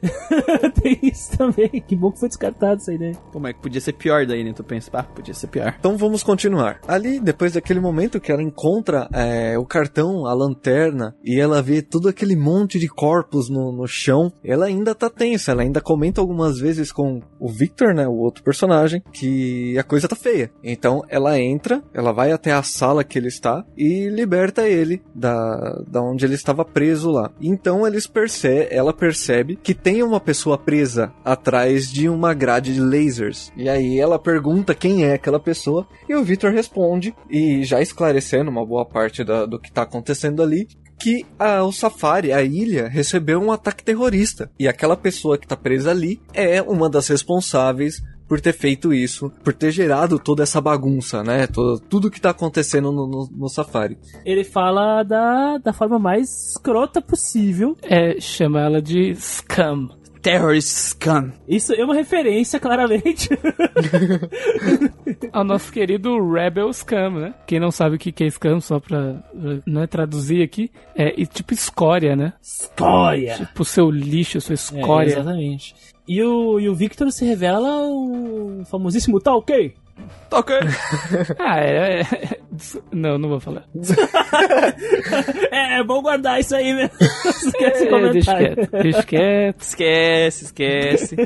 [0.82, 1.68] tem isso também.
[1.86, 3.14] Que bom que foi descartado essa ideia.
[3.32, 4.52] Como é que podia ser pior daí, né?
[4.52, 5.74] Tu pensa, ah, podia ser pior.
[5.78, 6.80] Então vamos continuar.
[6.88, 11.80] Ali, depois daquele momento que ela encontra é, o cartão, a lanterna, e ela vê
[11.80, 13.19] todo aquele monte de corpos
[13.50, 15.52] no, no chão, ela ainda tá tensa.
[15.52, 20.08] Ela ainda comenta algumas vezes com o Victor, né, o outro personagem, que a coisa
[20.08, 20.50] tá feia.
[20.62, 25.82] Então ela entra, ela vai até a sala que ele está e liberta ele da,
[25.88, 27.30] da onde ele estava preso lá.
[27.40, 32.80] Então eles perce ela percebe que tem uma pessoa presa atrás de uma grade de
[32.80, 33.52] lasers.
[33.56, 38.50] E aí ela pergunta quem é aquela pessoa e o Victor responde e já esclarecendo
[38.50, 40.66] uma boa parte da- do que tá acontecendo ali.
[41.00, 44.50] Que a- o Safari, a ilha, recebeu um ataque terrorista.
[44.58, 49.28] E aquela pessoa que tá presa ali é uma das responsáveis por ter feito isso,
[49.42, 51.48] por ter gerado toda essa bagunça, né?
[51.48, 53.98] Todo, tudo que tá acontecendo no, no, no Safari.
[54.24, 57.76] Ele fala da, da forma mais escrota possível.
[57.82, 59.88] É, chama ela de Scum.
[60.22, 61.30] Terrorist Scum.
[61.48, 63.28] Isso é uma referência, claramente.
[65.32, 67.34] Ao nosso querido Rebel Scum, né?
[67.46, 69.22] Quem não sabe o que que é Scum, só pra
[69.66, 72.32] né, traduzir aqui, é e tipo escória, né?
[72.42, 73.34] Escória!
[73.36, 75.10] Tipo seu lixo, sua É, escória.
[75.12, 75.74] exatamente.
[76.06, 79.74] E o, e o Victor se revela um famosíssimo tá ok?
[80.30, 80.58] Toca.
[81.38, 82.40] ah, é, é-
[82.90, 83.64] Não, não vou falar.
[85.50, 86.90] É, é bom guardar isso aí mesmo.
[87.00, 89.60] Esquece É, deixa quieto, deixa quieto.
[89.60, 91.16] Esquece, esquece.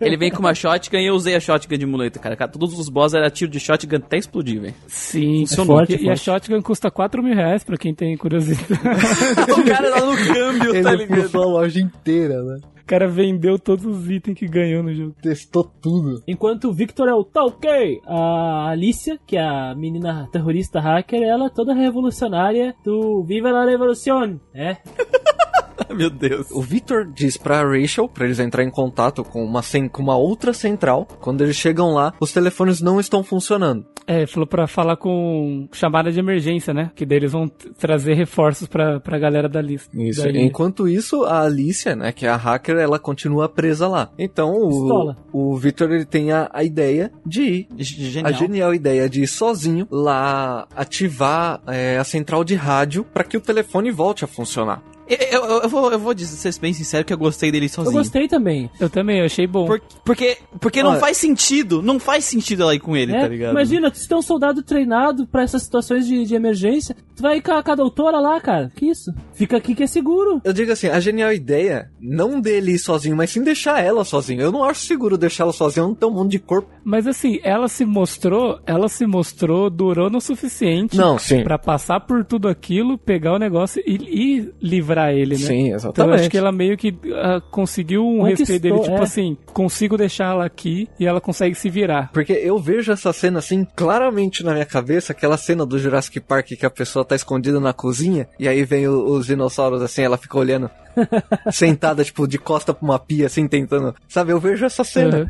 [0.00, 2.36] Ele vem com uma shotgun e eu usei a shotgun de muleta, cara.
[2.48, 4.74] Todos os boss era tiro de shotgun até explodir, velho.
[4.86, 5.84] Sim, Funcionou.
[5.88, 6.20] E, e a forte.
[6.20, 8.66] shotgun custa 4 mil reais pra quem tem curiosidade.
[8.72, 11.42] o cara lá no câmbio, tá ligado?
[11.42, 12.60] a loja inteira, né?
[12.84, 15.16] o cara vendeu todos os itens que ganhou no jogo.
[15.22, 16.22] Testou tudo.
[16.28, 21.22] Enquanto o Victor é o tá ok, a Alicia, que é a menina terrorista hacker,
[21.22, 22.53] ela é toda revolucionária
[22.84, 24.78] do Viva la Revolución, né?
[25.98, 26.50] Meu Deus.
[26.50, 30.52] O Victor diz pra Rachel, pra eles entrar em contato com uma, com uma outra
[30.52, 31.06] central.
[31.20, 33.86] Quando eles chegam lá, os telefones não estão funcionando.
[34.06, 36.90] É, falou pra falar com chamada de emergência, né?
[36.94, 39.88] Que daí eles vão trazer reforços pra, pra galera da lista.
[39.96, 40.22] Isso.
[40.22, 40.40] Da ilha.
[40.40, 44.10] Enquanto isso, a Alicia, né, que é a hacker, ela continua presa lá.
[44.18, 45.16] Então, Pistola.
[45.32, 47.68] o, o Victor ele tem a, a ideia de ir.
[47.78, 48.26] Genial.
[48.26, 53.36] A genial ideia de ir sozinho lá ativar é, a central de rádio para que
[53.36, 54.82] o telefone volte a funcionar.
[55.08, 57.70] Eu, eu- eu vou, eu vou dizer, ser bem sincero, que eu gostei dele Eu
[57.70, 57.96] sozinho.
[57.96, 58.70] gostei também.
[58.80, 59.66] Eu também, eu achei bom.
[59.66, 61.82] Por- porque porque não Olha- faz sentido.
[61.82, 63.50] Não faz sentido ela ir com ele, É, tá ligado?
[63.52, 66.96] Imagina, tu tem um soldado treinado pra essas situações de, de emergência.
[67.16, 68.72] Tu vai com a, com a doutora lá, cara.
[68.74, 69.12] Que isso?
[69.34, 70.40] Fica aqui que é seguro.
[70.44, 74.42] Eu digo assim, a genial ideia, não dele ir sozinho, mas sim deixar ela sozinha.
[74.42, 76.68] Eu não acho seguro deixar ela sozinha, não tem um monte de corpo.
[76.84, 81.42] Mas assim, ela se mostrou, ela se mostrou durona o suficiente Não, sim.
[81.42, 85.40] pra passar por tudo aquilo, pegar o negócio e, e livrar ele, né?
[85.40, 86.08] Sim, Então exatamente.
[86.10, 89.02] eu acho que ela meio que ah, conseguiu um Conquistou, respeito dele, tipo é.
[89.02, 92.10] assim, consigo deixar ela aqui e ela consegue se virar.
[92.12, 96.46] Porque eu vejo essa cena assim claramente na minha cabeça, aquela cena do Jurassic Park
[96.58, 100.16] que a pessoa tá escondida na cozinha e aí vem o- os dinossauros assim, ela
[100.16, 100.70] fica olhando
[101.50, 104.32] sentada tipo de costa pra uma pia assim tentando, sabe?
[104.32, 105.18] Eu vejo essa cena.
[105.18, 105.28] Uhum.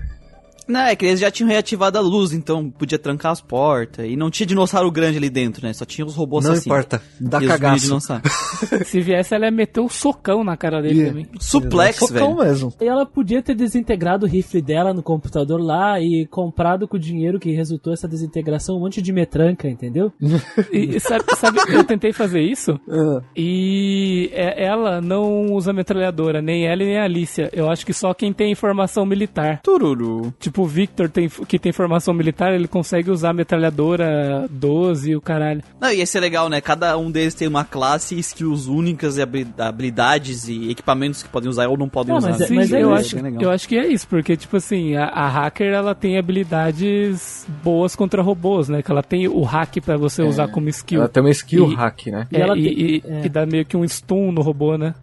[0.67, 4.07] Não, é que eles já tinham reativado a luz, então podia trancar as portas.
[4.07, 5.73] E não tinha dinossauro grande ali dentro, né?
[5.73, 6.77] Só tinha os robôs Não assassinos.
[6.79, 7.99] importa, dá E cagaço.
[8.85, 11.07] Se viesse, ela ia meter um socão na cara dele Ia.
[11.09, 11.27] também.
[11.41, 12.49] Suplex, Socão velho.
[12.49, 12.73] mesmo.
[12.81, 17.01] E ela podia ter desintegrado o rifle dela no computador lá e comprado com o
[17.01, 20.13] dinheiro que resultou essa desintegração um monte de metranca, entendeu?
[20.73, 26.67] E sabe, sabe, eu tentei fazer isso Ah, e é- ela não usa metralhadora, nem
[26.67, 27.51] ela e nem a Alicia.
[27.53, 29.61] Eu acho que só quem tem informação militar.
[29.63, 30.33] Tururu.
[30.39, 35.17] Tipo, tipo, o Victor tem, que tem formação militar, ele consegue usar metralhadora 12 e
[35.17, 35.63] o caralho.
[35.81, 36.61] Não, ia ser legal, né?
[36.61, 41.51] Cada um deles tem uma classe, skills únicas e habili- habilidades e equipamentos que podem
[41.51, 42.31] usar ou não podem Ah, usar.
[42.31, 44.57] mas é- Sim, mas é eu, isso, acho, eu acho que é isso, porque, tipo
[44.57, 48.81] assim, a, a hacker, ela tem habilidades boas contra robôs, né?
[48.83, 51.01] Que ela tem o hack pra você usar como skill.
[51.01, 52.27] Ela tem uma skill E- hack, né?
[52.33, 53.27] É, E ela e, tem- e- é.
[53.27, 54.95] e dá meio que um stun no robô, né?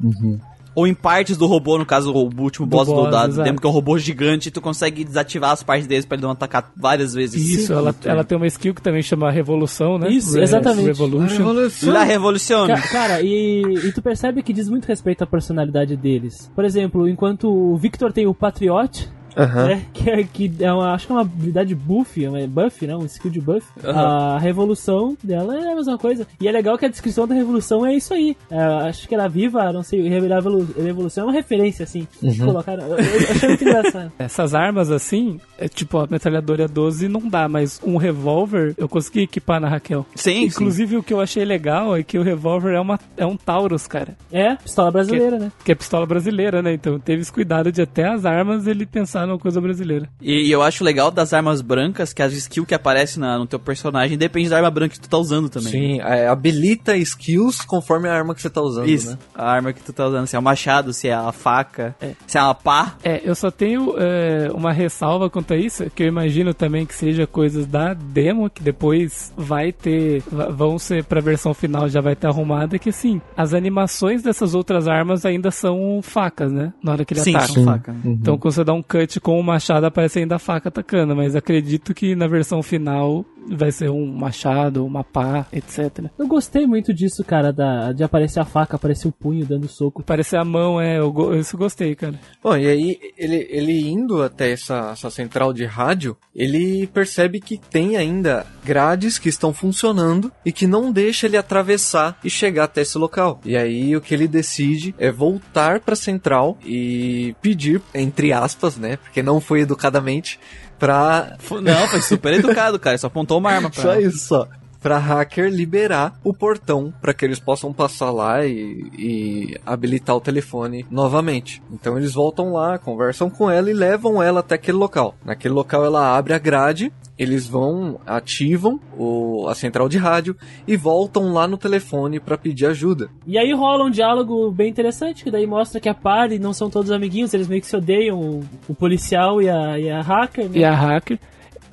[0.73, 3.43] Ou em partes do robô, no caso, o último Do boss do, boss, exato.
[3.43, 6.31] demo, que é um robô gigante, tu consegue desativar as partes deles pra ele não
[6.31, 7.41] atacar várias vezes.
[7.43, 10.09] Isso, ela, ela tem uma skill que também chama Revolução, né?
[10.09, 10.87] Isso, exatamente.
[10.87, 11.91] Revolution.
[11.91, 12.75] La Revoluciona.
[12.81, 16.49] Ca- Cara, e, e tu percebe que diz muito respeito à personalidade deles.
[16.55, 19.67] Por exemplo, enquanto o Victor tem o Patriot, Aham.
[19.67, 22.85] né, que, é, que é uma, acho que é uma habilidade buff, é uma buff,
[22.85, 23.65] né, um skill de buff.
[23.83, 26.27] A revolução dela é a mesma coisa.
[26.39, 28.35] E é legal que a descrição da revolução é isso aí.
[28.49, 28.57] É,
[28.89, 32.07] acho que ela viva, não sei, a revolu- revolução é uma referência, assim.
[32.43, 34.11] Colocaram, eu, eu achei muito engraçado.
[34.19, 39.21] Essas armas assim, é tipo a metralhadora 12 não dá, mas um revólver eu consegui
[39.21, 40.05] equipar na Raquel.
[40.15, 43.37] Sim, Inclusive o que eu achei legal é que o revólver é, uma, é um
[43.37, 44.15] Taurus, cara.
[44.31, 45.51] É, pistola brasileira, né?
[45.63, 46.73] Que é pistola brasileira, né?
[46.73, 50.07] Então teve esse cuidado de até as armas ele pensar numa coisa brasileira.
[50.21, 53.45] E, e eu acho legal das armas brancas que as skills que aparecem na- no
[53.45, 55.71] teu personagem depende da arma branca que tu tá usando também.
[55.71, 59.17] Sim, é, habilita skills conforme a arma que você tá usando, Isso, né?
[59.35, 61.95] a arma que tu tá usando, se é o machado, se é a faca,
[62.27, 62.95] se é uma pá.
[63.03, 66.93] É, eu só tenho é, uma ressalva quanto a isso, que eu imagino também que
[66.95, 72.15] seja coisas da demo, que depois vai ter, vão ser pra versão final, já vai
[72.15, 76.73] ter arrumada, que assim, as animações dessas outras armas ainda são facas, né?
[76.83, 77.53] Na hora que ele Sim, ataca.
[77.53, 77.95] são faca.
[78.05, 81.35] Então quando você dá um cut com o machado, aparece ainda a faca atacando, mas
[81.35, 86.05] acredito que na versão final vai ser um machado, uma pá, etc.
[86.17, 90.03] Eu gostei muito disso, cara, da, de aparecer a faca, aparecer o punho dando soco.
[90.03, 92.19] Parecer a mão, é, eu, go- isso eu gostei, cara.
[92.43, 97.57] Bom, e aí ele, ele indo até essa, essa central de rádio, ele percebe que
[97.57, 102.81] tem ainda grades que estão funcionando e que não deixa ele atravessar e chegar até
[102.81, 103.39] esse local.
[103.43, 108.97] E aí o que ele decide é voltar pra central e pedir, entre aspas, né,
[108.97, 110.39] porque não foi educadamente,
[110.81, 112.97] pra Não, foi super educado, cara.
[112.97, 114.01] Só apontou uma arma pra Só ela.
[114.01, 114.47] isso, só.
[114.81, 120.21] Pra hacker liberar o portão para que eles possam passar lá e, e habilitar o
[120.21, 121.61] telefone novamente.
[121.71, 125.15] Então eles voltam lá, conversam com ela e levam ela até aquele local.
[125.23, 126.91] Naquele local ela abre a grade,
[127.21, 130.35] eles vão, ativam o, a central de rádio
[130.67, 133.09] e voltam lá no telefone para pedir ajuda.
[133.27, 136.51] E aí rola um diálogo bem interessante, que daí mostra que a par e não
[136.51, 140.01] são todos amiguinhos, eles meio que se odeiam, o, o policial e a, e a
[140.01, 140.57] hacker, né?
[140.57, 141.19] E a hacker,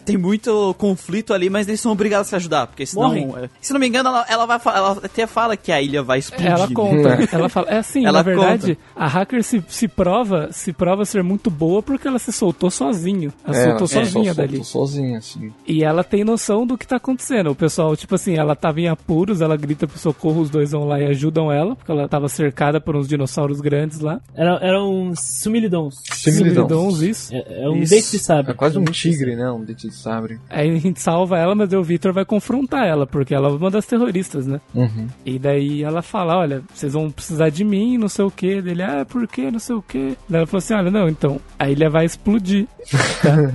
[0.09, 3.09] Tem muito conflito ali, mas eles são obrigados a se ajudar, porque senão...
[3.09, 3.33] Morrem.
[3.37, 6.19] é, Se não me engano, ela, ela vai ela até fala que a ilha vai
[6.19, 6.51] explodir.
[6.51, 6.75] Ela né?
[6.75, 11.05] conta, ela fala, é assim, Ela na verdade, a hacker se, se prova, se prova
[11.05, 13.33] ser muito boa porque ela se soltou sozinho.
[13.45, 14.65] Ela se soltou sozinha dali.
[14.65, 15.53] sozinha, assim.
[15.67, 17.51] E ela tem noção do que tá acontecendo.
[17.51, 20.85] O pessoal, tipo assim, ela tava em apuros, ela grita pro socorro, os dois vão
[20.85, 24.21] lá e ajudam ela, porque ela tava cercada por uns dinossauros grandes lá.
[24.35, 25.97] Eram, eram sumilidons.
[26.13, 27.03] Similidons.
[27.03, 27.35] isso.
[27.35, 27.95] É, é um Isso.
[27.95, 28.53] dente de sabre.
[28.53, 29.51] É quase um tigre, né?
[29.51, 30.39] Um dente de sabre.
[30.49, 33.71] Aí a gente salva ela, mas o Victor vai confrontar ela, porque ela é uma
[33.71, 34.61] das terroristas, né?
[34.75, 35.07] Uhum.
[35.25, 38.61] E daí ela fala, olha, vocês vão precisar de mim, não sei o que.
[38.63, 40.17] Dele, ah, por quê, não sei o que.
[40.29, 42.67] Daí ela falou assim, olha, não, então, a ilha vai explodir.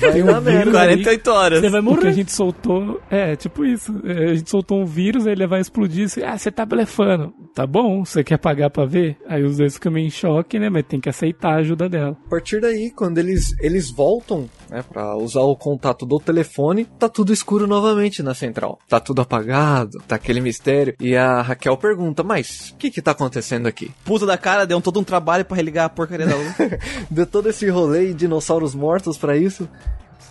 [0.00, 0.70] Vai dar merda.
[0.70, 1.60] 48 horas.
[1.60, 2.12] Você vai Porque a morrer.
[2.12, 3.00] gente soltou.
[3.10, 3.94] É, tipo isso.
[4.04, 6.06] É, A gente soltou um vírus, aí ele vai explodir.
[6.06, 7.32] Assim, ah, você tá blefando.
[7.54, 9.16] Tá bom, você quer pagar pra ver?
[9.28, 10.68] Aí os dois ficam meio em choque, né?
[10.70, 12.16] Mas tem que aceitar a ajuda dela.
[12.26, 17.08] A partir daí, quando eles, eles voltam, né, pra usar o contato do telefone, tá
[17.08, 18.78] tudo escuro novamente na central.
[18.88, 20.94] Tá tudo apagado, tá aquele mistério.
[21.00, 23.90] E a Raquel pergunta, mas o que que tá acontecendo aqui?
[24.04, 26.48] Puta da cara, deu todo um trabalho pra religar a porcaria da luz.
[27.10, 29.68] Deu todo esse rolê e dinossauros mortos pra isso?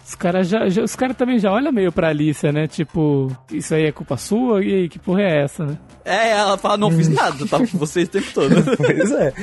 [0.05, 2.65] Os caras já, já- os cara também já olham meio pra Alicia, né?
[2.67, 4.63] Tipo, isso aí é culpa sua?
[4.63, 5.77] E aí, que porra é essa, né?
[6.05, 8.55] é, ela fala, não fiz nada, tava com vocês o tempo todo.
[8.77, 9.33] Pois é.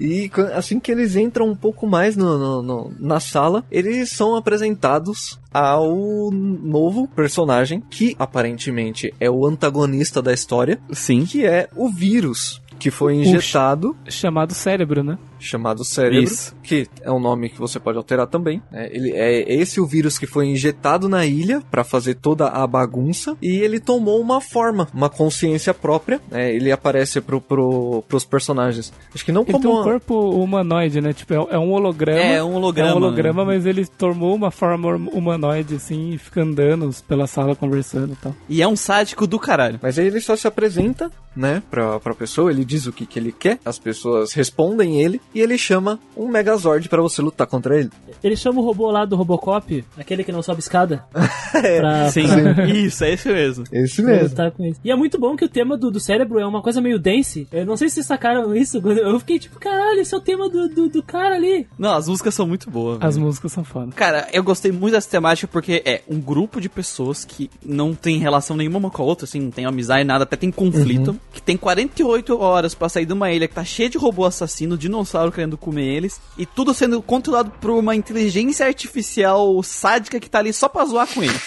[0.00, 4.34] E assim que eles entram um pouco mais no, no- no- na sala, eles são
[4.34, 11.24] apresentados ao novo personagem, que aparentemente é o antagonista da história, Sim.
[11.26, 15.18] que é o vírus que foi injetado, Chamado cérebro, né?
[15.44, 16.54] Chamado cérebro, Isso.
[16.62, 18.62] que é um nome que você pode alterar também.
[18.70, 18.88] né?
[18.92, 23.36] Ele é esse o vírus que foi injetado na ilha para fazer toda a bagunça
[23.42, 26.20] e ele tomou uma forma, uma consciência própria.
[26.30, 26.52] né?
[26.54, 28.92] Ele aparece pro, pro, pros personagens.
[29.14, 31.12] Acho que não Ele como tem um uma- corpo humanoide, né?
[31.12, 32.20] Tipo, é, é um holograma.
[32.20, 33.54] É, um holograma, É um holograma, né?
[33.54, 38.34] mas ele tomou uma forma humanoide, assim, e fica andando pela sala conversando e tal.
[38.48, 39.78] E é um sádico do caralho.
[39.82, 43.18] Mas aí ele só se apresenta, né, pra, pra pessoa, ele diz o que, que
[43.18, 47.78] ele quer, as pessoas respondem ele, e ele chama um Megazord pra você lutar contra
[47.78, 47.90] ele.
[48.22, 51.04] Ele chama o robô lá do Robocop, aquele que não sobe escada,
[51.52, 53.64] pra, Sim, pra- isso, é isso mesmo.
[53.72, 54.28] Esse mesmo.
[54.28, 54.80] lutar com isso.
[54.84, 57.46] E é muito bom que o tema do, do cérebro é uma coisa meio dance.
[57.52, 60.48] Eu não sei se vocês sacaram isso, eu fiquei tipo, caralho, esse é o tema
[60.48, 61.66] do, do, do cara ali.
[61.78, 62.98] Não, as músicas são muito boas.
[63.00, 63.92] As músicas são foda.
[63.92, 68.18] Cara, eu gostei muito dessa temática porque é um grupo de pessoas que não tem
[68.18, 71.42] relação nenhuma uma com a outra, assim, não tem amizade, nada, até tem conflito, que
[71.42, 75.19] tem 48 horas pra sair de uma ilha que tá cheia de robô assassino, dinossauro
[75.28, 80.52] querendo comer eles, e tudo sendo controlado por uma inteligência artificial sádica que tá ali
[80.52, 81.42] só pra zoar com eles.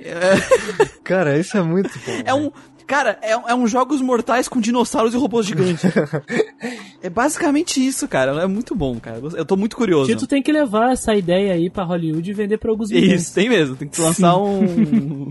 [1.04, 2.22] Cara, isso é muito bom.
[2.24, 2.50] É um.
[2.90, 5.84] Cara, é, é um jogos mortais com dinossauros e robôs gigantes.
[7.00, 8.42] é basicamente isso, cara.
[8.42, 9.20] É muito bom, cara.
[9.36, 10.10] Eu tô muito curioso.
[10.10, 13.22] Tito tem que levar essa ideia aí pra Hollywood e vender pra alguns milhões.
[13.22, 13.76] Isso, tem mesmo.
[13.76, 15.30] Tem que lançar um.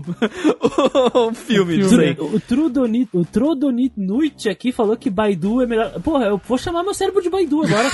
[1.28, 2.16] um filme disso aí.
[2.18, 6.00] O Trudonit, o Trodonit Nuit aqui falou que Baidu é melhor.
[6.00, 7.90] Porra, eu vou chamar meu cérebro de Baidu agora.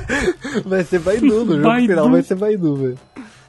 [0.64, 1.88] Vai ser Baidu, no jogo Baidu.
[1.88, 2.98] final vai ser Baidu, velho.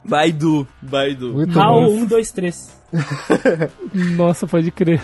[0.04, 1.32] Baidu, Baidu.
[1.32, 1.86] Muito bom.
[1.86, 2.83] 1, 2, 3.
[4.16, 5.00] Nossa, pode crer.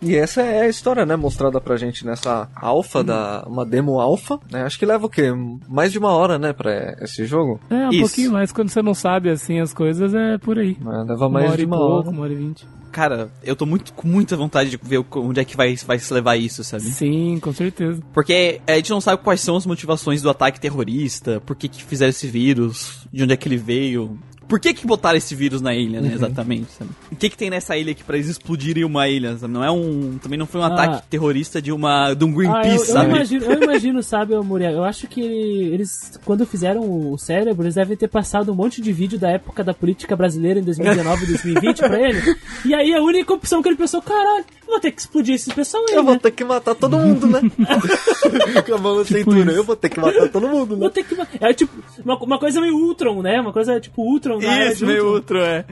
[0.00, 4.38] E essa é a história, né, mostrada pra gente nessa alfa, da, uma demo alfa,
[4.50, 4.62] né?
[4.62, 5.32] Acho que leva o quê?
[5.68, 7.60] Mais de uma hora, né, pra esse jogo?
[7.68, 8.00] É, um Isso.
[8.00, 8.52] pouquinho mais.
[8.52, 10.76] Quando você não sabe, assim, as coisas, é por aí.
[10.80, 12.10] Né, Leva mais uma de e uma pouco, hora.
[12.10, 12.66] uma hora e vinte.
[12.92, 16.12] Cara, eu tô muito, com muita vontade de ver onde é que vai, vai se
[16.14, 16.84] levar isso, sabe?
[16.84, 18.00] Sim, com certeza.
[18.14, 21.84] Porque a gente não sabe quais são as motivações do ataque terrorista, por que que
[21.84, 24.18] fizeram esse vírus, de onde é que ele veio.
[24.48, 26.90] Por que que botaram esse vírus na ilha, né, exatamente, sabe?
[27.12, 29.52] O que que tem nessa ilha aqui pra eles explodirem uma ilha, sabe?
[29.52, 30.18] Não é um...
[30.22, 30.68] Também não foi um Ah.
[30.68, 32.14] ataque terrorista de uma...
[32.14, 33.10] de um Ah, eu, Greenpeace, eu sabe?
[33.10, 34.72] imagino, eu imagino, sabe, Muriel?
[34.72, 36.80] Eu acho que eles, quando fizeram
[37.12, 40.60] o cérebro, eles devem ter passado um monte de vídeo da época da política brasileira
[40.60, 42.36] em 2019 e 2020 pra ele.
[42.64, 45.52] E aí a única opção que ele pensou, caralho, eu vou ter que explodir esse
[45.52, 46.20] pessoal aí, Eu vou né?
[46.22, 47.40] ter que matar todo mundo, né?
[48.66, 49.50] Com a mão na cintura, isso.
[49.50, 50.80] eu vou ter que matar todo mundo, né?
[50.80, 51.16] Vou ter que.
[51.40, 51.72] É tipo,
[52.04, 53.40] uma, uma coisa meio Ultron, né?
[53.40, 54.37] Uma coisa tipo Ultron.
[54.42, 55.64] Isso, de meio outro, é.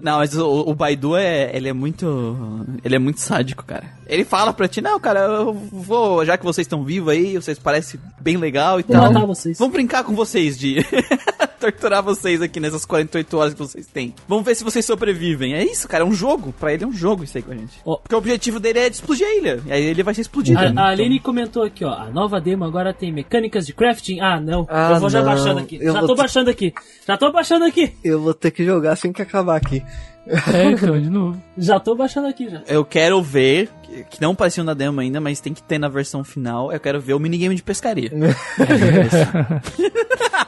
[0.00, 1.50] Não, mas o, o Baidu é.
[1.56, 2.66] Ele é muito.
[2.84, 3.84] Ele é muito sádico, cara.
[4.06, 6.24] Ele fala pra ti, não, cara, eu vou.
[6.24, 9.12] Já que vocês estão vivos aí, vocês parecem bem legal e Vou tal.
[9.12, 9.58] matar vocês.
[9.58, 10.84] Vamos brincar com vocês de
[11.72, 14.14] torturar vocês aqui nessas 48 horas que vocês têm.
[14.28, 15.54] Vamos ver se vocês sobrevivem.
[15.54, 16.52] É isso, cara, é um jogo.
[16.58, 17.78] Pra ele é um jogo isso aí com a gente.
[17.84, 17.96] Ó.
[17.96, 19.60] Porque o objetivo dele é de explodir a ilha.
[19.66, 20.58] E aí ele vai ser explodido.
[20.58, 20.80] A, né?
[20.80, 21.92] a Aline comentou aqui, ó.
[21.94, 24.20] A nova demo agora tem mecânicas de crafting.
[24.20, 24.66] Ah, não.
[24.68, 25.26] Ah, eu vou já não.
[25.26, 25.76] baixando aqui.
[25.80, 26.74] Eu já vou tô ter- baixando aqui.
[27.06, 27.92] Já tô baixando aqui.
[28.02, 29.82] Eu vou ter que jogar assim que acabar aqui.
[30.26, 31.38] É, então, de novo.
[31.58, 32.62] Já tô baixando aqui já.
[32.66, 33.68] Eu quero ver,
[34.10, 36.72] que- não apareceu na demo ainda, mas tem que ter na versão final.
[36.72, 38.10] Eu quero ver o minigame de pescaria.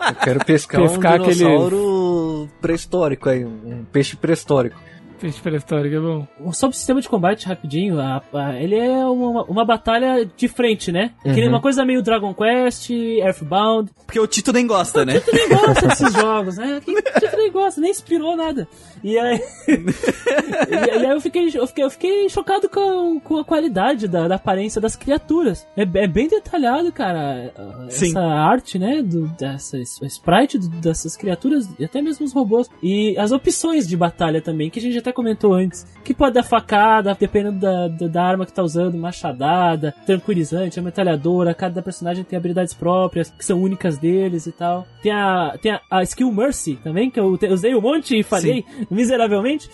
[0.08, 4.76] Eu quero pescar, Pescar um aquele- dinossauro pré-histórico aí, um peixe pré-histórico.
[5.20, 6.52] Peixe pré-histórico é bom.
[6.52, 10.92] Sobre o sistema de combate, rapidinho, a- a- ele é uma, uma batalha de frente,
[10.92, 11.12] né?
[11.24, 13.90] É que nem uma coisa meio Dragon Quest, Earthbound.
[14.04, 15.20] Porque o Tito nem gosta, né?
[15.20, 16.80] Tu nem gosta desses jogos, né?
[16.84, 18.68] Quem tu nem gosta, nem inspirou nada.
[19.02, 19.72] E aí, e,
[20.70, 24.34] e aí eu, fiquei, eu, fiquei, eu fiquei chocado com, com a qualidade da, da
[24.36, 25.66] aparência das criaturas.
[25.76, 27.52] É, é bem detalhado, cara.
[27.88, 28.08] Sim.
[28.08, 29.02] Essa arte, né?
[29.02, 32.68] Do, dessa, o sprite do- dessas criaturas, e até mesmo os robôs.
[32.82, 35.86] E as opções de batalha também, que a gente até comentou antes.
[36.04, 40.82] Que pode dar facada, dependendo da, da, da arma que tá usando, machadada, tranquilizante, a
[40.82, 41.54] metralhadora.
[41.54, 44.86] Cada personagem tem habilidades próprias, que são únicas deles e tal.
[45.02, 48.64] Tem a, tem a, a skill Mercy também, que eu usei um monte e falhei
[48.90, 49.70] miseravelmente.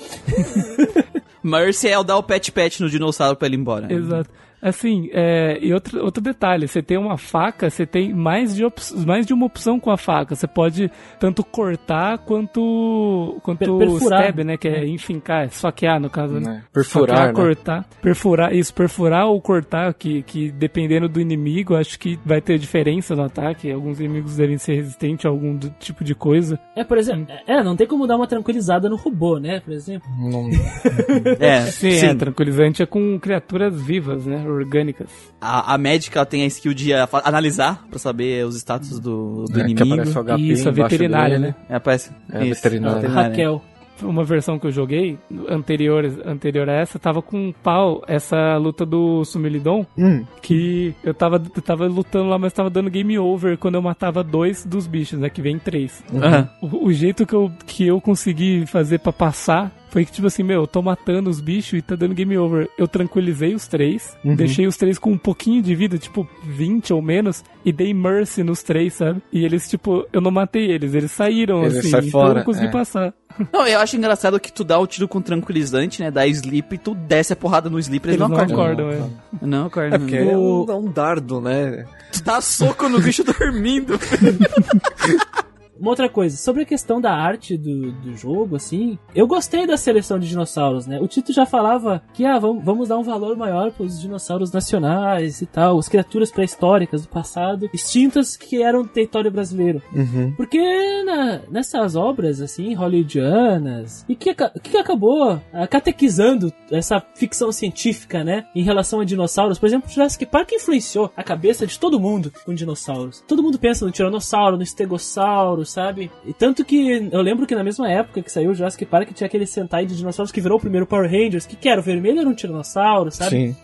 [1.43, 3.93] Mercy é o dar o pet-pet no dinossauro pra ele ir embora.
[3.93, 4.31] Exato.
[4.63, 8.81] Assim, é, e outro, outro detalhe, você tem uma faca, você tem mais de, op-
[9.05, 10.37] mais de uma opção com a faca.
[10.37, 14.23] Você pode tanto cortar quanto, quanto Per- perfurar.
[14.23, 14.57] stab, né?
[14.57, 16.63] Que é enfincar, esfaquear no caso, né?
[16.65, 17.33] É, perfurar, Esfaquear, né?
[17.35, 17.87] cortar.
[18.01, 23.15] Perfurar, isso, perfurar ou cortar, que, que dependendo do inimigo, acho que vai ter diferença
[23.17, 23.71] no ataque.
[23.71, 26.59] Alguns inimigos devem ser resistentes a algum do- tipo de coisa.
[26.77, 29.61] É, por exemplo, é, não tem como dar uma tranquilizada no robô, né?
[29.61, 30.09] Por exemplo.
[30.19, 30.49] Não-
[31.41, 32.07] É, Sim, sim.
[32.07, 34.45] é, tranquilizante é com criaturas vivas, né?
[34.53, 35.09] Orgânicas.
[35.41, 39.61] A, a médica tem a skill de fa- analisar pra saber os status do, do
[39.61, 40.03] É, inimigo.
[40.39, 41.55] Isso, a veterinária, dele.
[41.59, 41.67] né?
[41.69, 42.11] É, aparece.
[42.33, 43.09] É, Isso, veterinária.
[43.09, 43.63] Raquel.
[44.03, 45.17] uma versão que eu joguei,
[45.49, 51.15] anterior, anterior a essa, tava com um pau essa luta do Sumilidon, Hum, que eu
[51.15, 54.87] tava, eu tava lutando lá, mas tava dando game over quando eu matava dois dos
[54.89, 55.31] bichos, né?
[55.31, 56.03] Que vem três.
[56.13, 56.49] Aham.
[56.61, 60.43] O, o jeito que eu, que eu consegui fazer pra passar foi que, tipo assim,
[60.43, 62.67] meu, eu tô matando os bichos e tá dando game over.
[62.79, 67.03] Eu tranquilizei os três, deixei os três com um pouquinho de vida, tipo 20 ou
[67.03, 69.21] menos, e dei mercy nos três, sabe?
[69.31, 72.43] E eles, tipo, eu não matei eles, eles saíram, Eles assim, saem então eu não
[72.43, 72.71] consegui é.
[72.71, 73.13] passar.
[73.51, 76.11] Não, eu acho engraçado que tu dá o tiro com tranquilizante, né?
[76.11, 78.91] Dá sleep e tu desce a porrada no sleep eles, Eles não não acordam.
[78.91, 79.09] acordam,
[79.41, 79.47] é.
[79.47, 79.95] Não acordam.
[79.95, 81.87] É porque é um, é um dardo, né?
[82.13, 83.99] Tu dá soco no bicho dormindo.
[85.83, 89.77] Uma outra coisa, sobre a questão da arte do, do jogo, assim, eu gostei da
[89.77, 91.01] seleção de dinossauros, né?
[91.01, 94.53] O Tito já falava que, ah, vamos, vamos dar um valor maior para os dinossauros
[94.53, 99.83] nacionais e tal, as criaturas pré-históricas do passado, extintas que eram território brasileiro.
[99.93, 100.33] Uhum.
[100.37, 100.61] Porque
[101.03, 108.47] na- nessas obras, assim, hollywoodianas, e que, que acabou ah, catequizando essa ficção científica, né,
[108.55, 109.59] em relação a dinossauros.
[109.59, 113.23] Por exemplo, Jurassic Park influenciou a cabeça de todo mundo com dinossauros.
[113.27, 116.11] Todo mundo pensa no tiranossauro, no estegossauro, sabe?
[116.27, 119.27] E tanto que eu lembro que na mesma época que saiu o Jurassic Park tinha
[119.27, 122.21] aquele Sentai de dinossauros que virou o primeiro Power Rangers, que, que era o vermelho
[122.21, 123.31] era um tiranossauro, sabe?
[123.53, 123.57] Sim.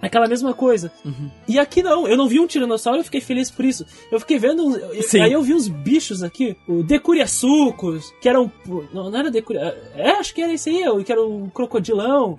[0.00, 0.90] Aquela mesma coisa.
[1.46, 3.84] E aqui não, eu não vi um tiranossauro e eu fiquei feliz por isso.
[4.10, 4.64] Eu fiquei vendo.
[4.66, 5.20] uns- Sim.
[5.20, 8.50] Aí eu vi uns bichos aqui, o Decuriaçucos, que eram.
[8.92, 9.76] Não, não era Decuria.
[9.94, 12.36] É, acho que era esse aí, que era um crocodilão,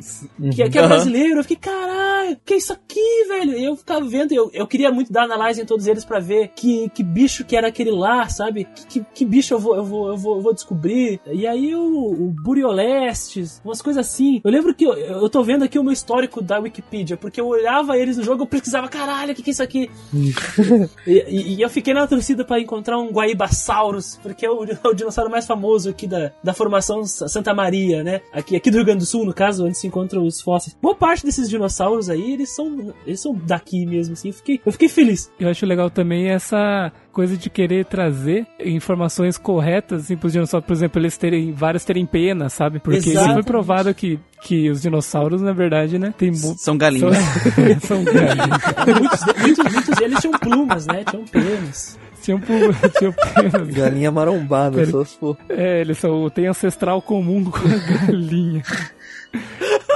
[0.51, 0.95] que, que era Aham.
[0.95, 1.39] brasileiro.
[1.39, 3.57] Eu fiquei, caralho, que é isso aqui, velho?
[3.57, 6.49] E eu ficava vendo, eu, eu queria muito dar análise em todos eles pra ver
[6.55, 8.65] que, que bicho que era aquele lá, sabe?
[8.65, 11.19] Que, que, que bicho eu vou, eu, vou, eu, vou, eu vou descobrir.
[11.31, 14.41] E aí o, o Buriolestes, umas coisas assim.
[14.43, 17.47] Eu lembro que eu, eu tô vendo aqui o meu histórico da Wikipedia, porque eu
[17.47, 19.89] olhava eles no jogo, eu pesquisava, caralho, o que, que é isso aqui?
[21.05, 24.93] e, e- e eu fiquei na torcida pra encontrar um Guaibasaurus, porque é o, o
[24.93, 28.21] dinossauro mais famoso aqui da, da formação Sa- Santa Maria, né?
[28.31, 30.75] Aqui, aqui do Rio Grande do Sul, no caso, onde se encontram os fósseis.
[30.81, 34.29] Boa parte desses dinossauros aí, eles são, eles são daqui mesmo, assim.
[34.29, 35.31] Eu fiquei, eu fiquei feliz.
[35.39, 40.65] Eu acho legal também essa coisa de querer trazer informações corretas assim, pros dinossauros.
[40.65, 42.79] Por exemplo, eles terem, vários terem pena, sabe?
[42.79, 43.33] Porque isso Exatamente.
[43.33, 47.17] foi provado que, que os dinossauros, na verdade, né, tem São são, galinhas.
[47.83, 48.61] são galinhas.
[48.97, 51.03] Muitos, muitos, muitos deles tinham plumas, né?
[51.03, 51.99] Tinham penas.
[52.21, 52.53] Tinham, pu-
[52.97, 53.67] tinham penas.
[53.67, 55.37] Galinha marombada, só se for.
[55.49, 58.63] É, eles são, têm ancestral comum com a galinha.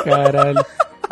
[0.03, 0.65] Caralho.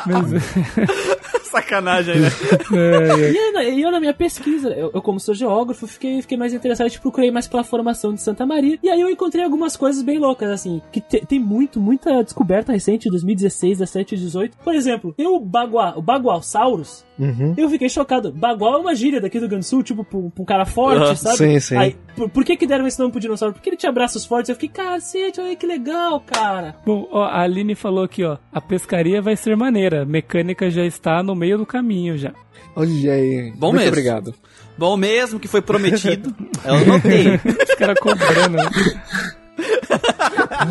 [0.05, 0.25] Mas,
[1.51, 2.27] Sacanagem, né?
[2.73, 3.31] é, é.
[3.31, 6.37] E eu, na- e eu, na minha pesquisa, eu, eu como sou geógrafo, fiquei, fiquei
[6.37, 8.77] mais interessado, tipo, procurei mais pela formação de Santa Maria.
[8.81, 12.71] E aí eu encontrei algumas coisas bem loucas, assim, que te- tem muito, muita descoberta
[12.71, 14.57] recente, 2016, 17 e 18.
[14.63, 17.05] Por exemplo, tem o Bagua, o Bagualsaurus.
[17.19, 17.53] Uhum.
[17.55, 18.31] Eu fiquei chocado.
[18.31, 21.03] Bagual é uma gíria daqui do Rio Grande do Sul, tipo, pra um cara forte,
[21.03, 21.37] Aham, sabe?
[21.37, 21.77] sim, sim.
[21.77, 23.53] Aí, por, por que que deram esse nome pro dinossauro?
[23.53, 24.49] Porque ele tinha braços fortes.
[24.49, 26.75] Eu fiquei, cacete, olha que legal, cara.
[26.85, 28.37] Bom, ó, a Aline falou aqui, ó.
[28.51, 30.03] A pescaria vai ser maneira.
[30.03, 32.31] Mecânica já está no meio do caminho já.
[32.75, 33.51] Olha aí.
[33.55, 33.89] Bom Muito mesmo.
[33.89, 34.33] obrigado.
[34.77, 36.33] Bom mesmo que foi prometido.
[36.63, 37.35] Eu notei.
[37.35, 38.57] Os caras cobrando.
[38.57, 38.69] né?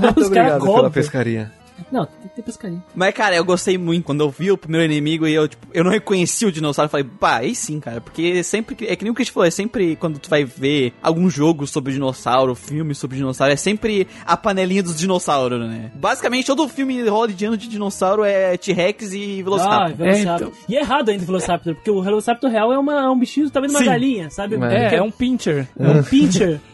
[0.01, 0.91] Muito Os obrigado pela cobram.
[0.91, 1.53] pescaria.
[1.91, 2.79] Não, tem que ter pescaria.
[2.95, 5.83] Mas, cara, eu gostei muito quando eu vi o primeiro inimigo e eu, tipo, eu
[5.83, 6.87] não reconheci o dinossauro.
[6.87, 8.01] Eu falei, pá, aí sim, cara.
[8.01, 8.77] Porque sempre.
[8.87, 11.29] É que nem o que a gente falou, é sempre quando tu vai ver algum
[11.29, 15.91] jogo sobre dinossauro, filme sobre dinossauro, é sempre a panelinha dos dinossauros, né?
[15.95, 19.97] Basicamente, todo filme hollywoodiano de dinossauro é T-Rex e Ah, Velociraptor.
[19.97, 20.47] Velociraptor.
[20.47, 20.53] É, então.
[20.69, 23.47] E é errado ainda o Velociraptor, porque o Velociraptor real é, uma, é um bichinho
[23.47, 23.91] do tamanho de uma Sim.
[23.91, 24.57] galinha, sabe?
[24.57, 25.69] É, é um pincher.
[25.79, 26.61] É um pincher.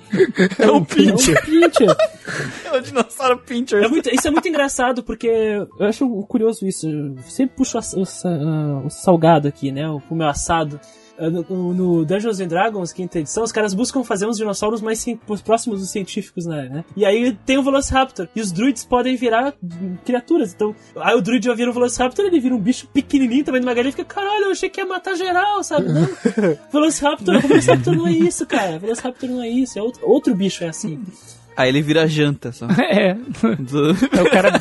[0.58, 1.44] É o É um Pincher.
[1.44, 1.96] pincher.
[2.64, 3.82] É o dinossauro Pincher.
[3.82, 6.88] É muito- isso é muito engraçado, porque eu acho curioso isso.
[6.88, 9.88] Eu sempre puxo o, o o salgado aqui, né?
[9.88, 10.80] O, o meu assado.
[11.18, 15.04] Ah, No, Dungeons and Dragons, quinta edição, os caras buscam fazer uns dinossauros mais
[15.44, 16.68] próximos dos científicos, né?
[16.70, 16.84] né?
[16.96, 18.28] E aí tem o Velociraptor.
[18.34, 19.54] E os druids podem virar
[20.04, 20.52] criaturas.
[20.54, 23.66] Então, aí o druid vai virar um Velociraptor, ele vira um bicho pequenininho também de
[23.66, 25.86] uma galinha e fica, caralho, eu achei que ia matar geral, sabe?
[25.92, 26.06] Não.
[26.72, 28.78] Velociraptor, Velociraptor não é isso, cara.
[28.78, 29.78] Velociraptor não é isso.
[29.78, 31.02] É outro, outro bicho é assim.
[31.56, 32.66] Aí ele vira janta só.
[32.78, 33.14] É.
[33.14, 34.52] Do- Aí o cara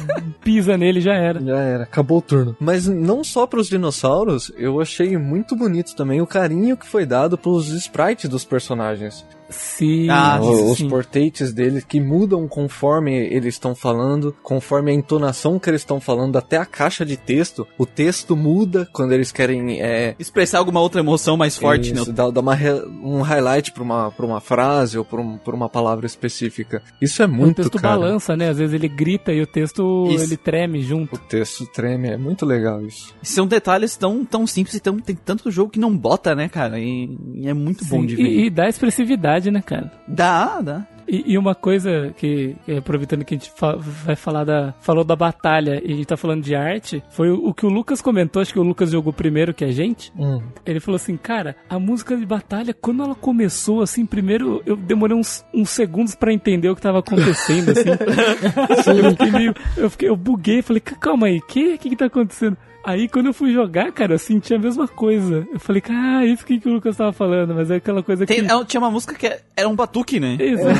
[0.43, 1.39] pisa nele e já era.
[1.41, 2.55] Já era, acabou o turno.
[2.59, 7.37] Mas não só pros dinossauros, eu achei muito bonito também o carinho que foi dado
[7.37, 9.25] pros sprites dos personagens.
[9.49, 10.09] Sim.
[10.09, 10.89] Ah, O- os sim.
[10.89, 16.37] portates deles que mudam conforme eles estão falando, conforme a entonação que eles estão falando,
[16.37, 17.67] até a caixa de texto.
[17.77, 22.13] O texto muda quando eles querem é, Expressar alguma outra emoção mais forte, isso, né?
[22.15, 22.55] dá, dá uma
[23.03, 26.81] um highlight pra uma, pra uma frase ou pra, um- pra uma palavra específica.
[27.01, 27.97] Isso é o muito texto cara.
[27.99, 28.49] balança, né?
[28.49, 30.23] Às vezes ele grita e o texto Isso.
[30.23, 31.15] ele treme junto.
[31.15, 33.13] O texto treme, é muito legal isso.
[33.21, 36.79] São detalhes tão, tão simples e tão, tem tanto jogo que não bota, né, cara?
[36.79, 38.23] E, e é muito bom Sim, de ver.
[38.23, 39.91] E, e dá expressividade qualidade, né, cara?
[40.07, 40.85] Dá, dá.
[41.07, 44.73] E, e uma coisa que, aproveitando que a gente fa- vai falar da.
[44.81, 47.69] Falou da batalha e a gente tá falando de arte, foi o, o que o
[47.69, 50.11] Lucas comentou, acho que o Lucas jogou primeiro que a gente.
[50.17, 50.41] Hum.
[50.65, 55.15] Ele falou assim, cara, a música de batalha, quando ela começou, assim, primeiro eu demorei
[55.15, 57.89] uns, uns segundos pra entender o que tava acontecendo, assim.
[59.03, 59.53] eu fiquei meio.
[59.77, 62.57] Eu, fiquei, eu buguei, falei, "Ca- calma aí, o que, que que tá acontecendo?
[62.85, 65.47] Aí quando eu fui jogar, cara, eu senti a mesma coisa.
[65.51, 68.25] Eu falei, cara, ah, isso que, que o Lucas tava falando, mas é aquela coisa
[68.25, 68.51] Tem- que.
[68.51, 69.25] é, tinha uma música que
[69.57, 70.37] era um batuque, né?
[70.39, 70.75] Exato.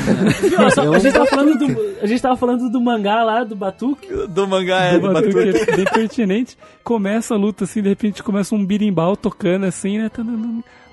[0.48, 3.24] Viu, só- É um a, gente tava falando do, a gente tava falando do mangá
[3.24, 4.08] lá, do Batuque.
[4.28, 5.32] Do mangá é do Uma batuque.
[5.32, 6.56] coisa que é bem pertinente.
[6.84, 10.08] Começa a luta assim, de repente começa um birimbau tocando assim, né?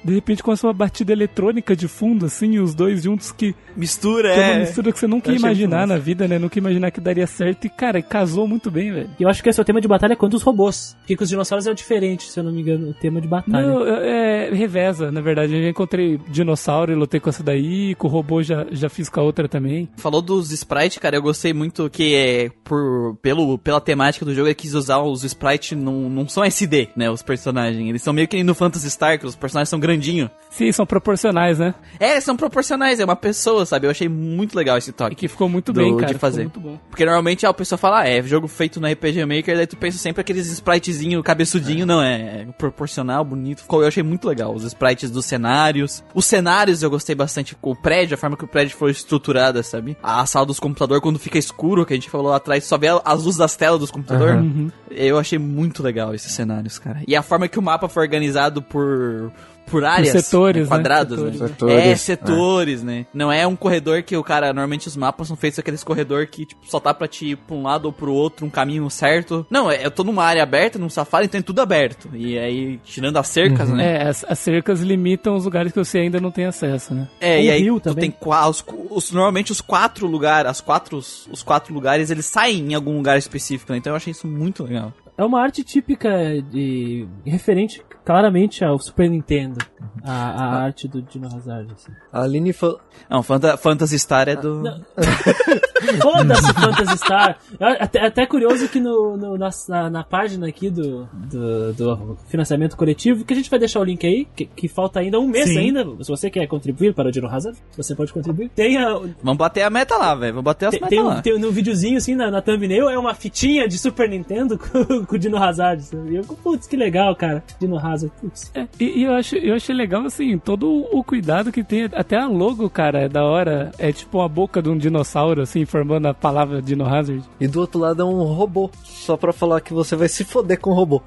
[0.03, 4.33] De repente começa uma batida eletrônica de fundo, assim, e os dois juntos que, Mistura,
[4.33, 6.37] que é uma mistura que você nunca Eu ia imaginar na vida, né?
[6.37, 7.65] Nunca ia imaginar que daria certo.
[7.65, 9.09] E, cara, casou muito bem, velho.
[9.19, 10.95] Eu acho que esse é o tema de batalha contra os robôs.
[10.99, 13.67] Porque com os dinossauros é diferente, se eu não me engano, o tema de batalha.
[13.67, 15.55] Não, é, é, reveza, na verdade.
[15.55, 19.09] Eu já encontrei dinossauro e lutei com essa daí, com o robô já, já fiz
[19.09, 19.89] com a outra também.
[19.97, 24.47] Falou dos sprites, cara, eu gostei muito que é por pelo pela temática do jogo
[24.47, 27.87] ele quis usar os sprites não, não são SD, né, os personagens.
[27.87, 30.29] Eles são meio que no Phantasy Star, que os personagens são grandinhos.
[30.49, 31.73] Sim, são proporcionais, né?
[31.99, 33.87] É, são proporcionais, é uma pessoa, sabe?
[33.87, 35.15] Eu achei muito legal esse E toque.
[35.15, 36.07] que ficou muito Do- bem, de cara.
[36.09, 36.43] ficou fazer.
[36.43, 36.77] muito bom.
[36.91, 39.97] Porque normalmente a pessoa fala, ah, é jogo feito no RPG Maker, daí tu pensa
[39.97, 43.61] sempre aqueles spritezinho cabeçudinho, não, é, é proporcional, bonito.
[43.63, 44.53] Ficou, eu achei muito legal.
[44.53, 46.03] Os sprites dos cenários.
[46.13, 47.57] Os cenários eu gostei bastante.
[47.59, 49.97] O prédio, a forma que o prédio foi estruturada, sabe?
[50.03, 52.89] A sala dos computadores, quando fica escuro, que a gente falou lá atrás, só vê
[53.03, 54.35] as luzes das telas dos computadores.
[54.35, 54.69] Uhum.
[54.91, 57.01] Eu achei muito legal esses cenários, cara.
[57.07, 59.31] E a forma que o mapa foi organizado por.
[59.67, 61.25] Por áreas, setores, né, quadrados, né?
[61.25, 61.31] né?
[61.31, 61.51] Setores.
[61.51, 63.05] Setores, É, setores, né?
[63.13, 64.47] Não é um corredor que o cara.
[64.47, 67.55] Normalmente os mapas são feitos aqueles corredor que tipo, só tá pra te ir pra
[67.55, 69.45] um lado ou pro outro, um caminho certo.
[69.49, 72.09] Não, é, eu tô numa área aberta, num safari, então é tudo aberto.
[72.13, 74.03] E aí, tirando as cercas, né?
[74.03, 77.07] É, as, as cercas limitam os lugares que você ainda não tem acesso, né?
[77.19, 78.09] É, O e aí rio tu também.
[78.09, 82.71] tem qua- os, os- normalmente os quatro lugares, as quatro, os quatro lugares, eles saem
[82.71, 83.77] em algum lugar específico, né?
[83.77, 84.93] Então eu achei isso muito legal.
[85.17, 86.09] É uma arte típica
[86.41, 87.07] de.
[87.25, 89.59] referente claramente ao Super Nintendo.
[90.03, 91.71] A, a arte do Dino Hazard.
[91.71, 91.91] Assim.
[92.11, 92.79] A Aline falou.
[93.09, 94.63] Não, Fanta- Phantasy Star é do.
[96.01, 97.37] Foda-se Phantasy Star.
[97.79, 102.75] Até, até curioso que no, no- na, na- na página aqui do, do, do financiamento
[102.77, 105.49] coletivo, que a gente vai deixar o link aí, que, que falta ainda um mês
[105.49, 105.57] Sim.
[105.59, 105.83] ainda.
[106.03, 108.49] Se você quer contribuir para o Dino Hazard, você pode contribuir.
[108.49, 110.33] Tem, a, Vamos bater a meta lá, velho.
[110.33, 111.21] Vamos bater as tem, metas tem, um, lá.
[111.21, 115.15] tem no videozinho assim, na, na thumbnail, é uma fitinha de Super Nintendo com, com
[115.15, 115.83] o Dino Hazard.
[115.83, 116.11] Sabe?
[116.13, 117.43] E eu, putz, que legal, cara.
[117.59, 118.13] Dino Hazard.
[118.21, 118.51] Putz.
[118.53, 121.85] É, e, e eu, acho, eu achei legal, assim, todo o cuidado que tem.
[121.93, 123.71] Até a logo, cara, é da hora.
[123.77, 127.23] É tipo a boca de um dinossauro, assim, formando a palavra Dino Hazard.
[127.39, 128.69] E do outro lado é um robô.
[128.83, 131.01] Só pra falar que você vai se foder com o robô.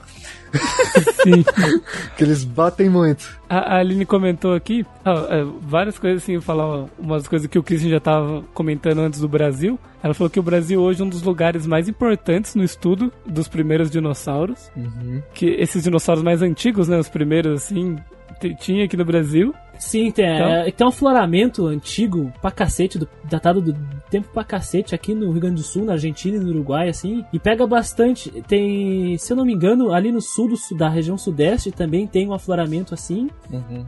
[1.22, 1.44] Sim.
[2.16, 3.38] Que eles batem muito.
[3.48, 7.62] A, a Aline comentou aqui ah, é, várias coisas, assim, falar umas coisas que o
[7.62, 9.78] Christian já tava comentando antes do Brasil.
[10.02, 13.48] Ela falou que o Brasil hoje é um dos lugares mais importantes no estudo dos
[13.48, 14.70] primeiros dinossauros.
[15.34, 16.98] Que esses dinossauros mais antigos, né?
[16.98, 17.98] Os primeiros, assim,
[18.58, 19.54] tinha aqui no Brasil.
[19.78, 20.48] Sim, tem, Então?
[20.48, 23.76] é, tem um floramento antigo pra cacete, do- datado do
[24.10, 27.24] tempo pra cacete aqui no Rio Grande do Sul, na Argentina e no Uruguai, assim.
[27.32, 28.30] E pega bastante.
[28.46, 32.28] Tem, se eu não me engano, ali no sul do, da região sudeste também tem
[32.28, 33.28] um afloramento assim.
[33.50, 33.84] Uhum.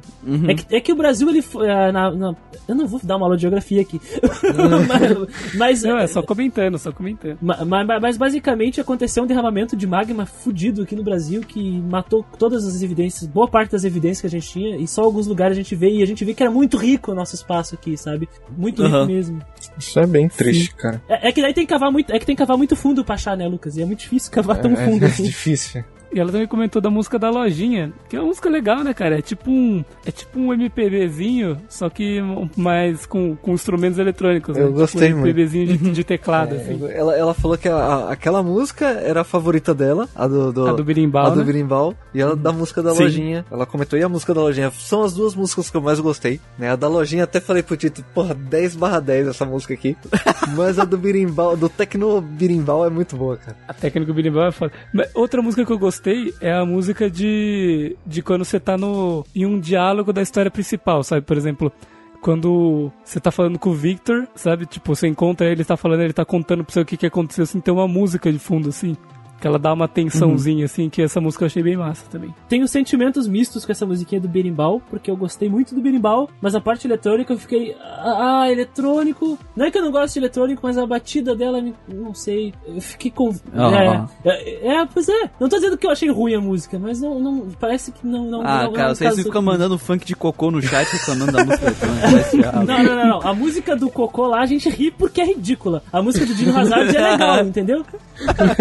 [0.50, 1.40] É, que, é que o Brasil, ele.
[1.42, 2.34] foi, ah, na- na-
[2.66, 4.00] eu não vou dar uma aula de geografia aqui.
[4.88, 5.54] mas.
[5.56, 7.38] mas Não, é só comentando, só comentando.
[7.40, 11.78] Ma- ma- ma- Mas, basicamente aconteceu um derramamento de magma fudido aqui no Brasil que
[11.80, 15.26] matou todas as evidências, boa parte das evidências que a gente tinha, e só alguns
[15.26, 17.74] lugares a gente vê, e a gente vê que era muito rico o nosso espaço
[17.74, 18.28] aqui, sabe?
[18.56, 19.06] Muito rico Aham.
[19.06, 19.40] mesmo.
[19.78, 21.00] Isso é bem triste, cara.
[21.08, 23.04] É, é que daí tem que cavar muito, é que tem que cavar muito fundo
[23.04, 23.76] pra achar, né, Lucas?
[23.76, 25.22] E é muito difícil cavar tão fundo é, é assim.
[25.22, 25.84] difícil.
[26.12, 29.18] E ela também comentou da música da lojinha, que é uma música legal, né, cara?
[29.18, 32.18] É tipo um, é tipo um MPBzinho, só que
[32.56, 34.56] mais com, com instrumentos eletrônicos.
[34.56, 34.72] Eu né?
[34.76, 35.36] gostei tipo um muito.
[35.38, 36.80] MPBzinho de, de teclado, assim.
[36.90, 40.66] Ela, ela falou que a- a- aquela música era a favorita dela, a do, do,
[40.68, 41.44] A do birimbau, a do né?
[41.44, 43.02] birimbau, e ela da música da Sim.
[43.04, 43.44] lojinha.
[43.50, 44.70] Ela comentou, e a música da lojinha?
[44.70, 46.70] São as duas músicas que eu mais gostei, né?
[46.70, 49.94] A da lojinha até falei pro Tito, porra, 10 barra 10 essa música aqui.
[50.56, 53.56] Mas a do birimbau, do tecno birimbau é muito boa, cara.
[53.68, 54.72] A técnica do birimbau é foda.
[54.92, 55.97] Mas outra música que eu gostei
[56.40, 61.02] é a música de, de quando você tá no, em um diálogo da história principal,
[61.02, 61.22] sabe?
[61.22, 61.72] Por exemplo,
[62.20, 64.66] quando você tá falando com o Victor, sabe?
[64.66, 67.06] Tipo, você encontra ele, ele tá falando, ele tá contando pra você o que, que
[67.06, 68.96] aconteceu, assim, tem uma música de fundo, assim.
[69.40, 72.34] Que ela dá uma tensãozinha, assim, que essa música eu achei bem massa também.
[72.48, 76.54] Tenho sentimentos mistos com essa musiquinha do berimbau, porque eu gostei muito do berimbau, mas
[76.54, 77.76] a parte eletrônica eu fiquei.
[77.80, 79.38] Ah, ah, eletrônico.
[79.54, 82.52] Não é que eu não gosto de eletrônico, mas a batida dela, me- não sei.
[82.66, 83.34] Eu fiquei com.
[83.54, 84.08] Ah.
[84.24, 85.30] É, é, é, pois é.
[85.38, 88.24] Não tô dizendo que eu achei ruim a música, mas não, não parece que não.
[88.24, 91.44] não Ah, não, cara, não vocês ficam mandando funk de cocô no chat reclamando da
[91.44, 92.52] música eletrônica.
[92.52, 93.28] Não, não, não, não.
[93.28, 95.82] A música do Cocô lá a gente ri porque é ridícula.
[95.92, 97.84] A música do Dino Hazard é legal, entendeu?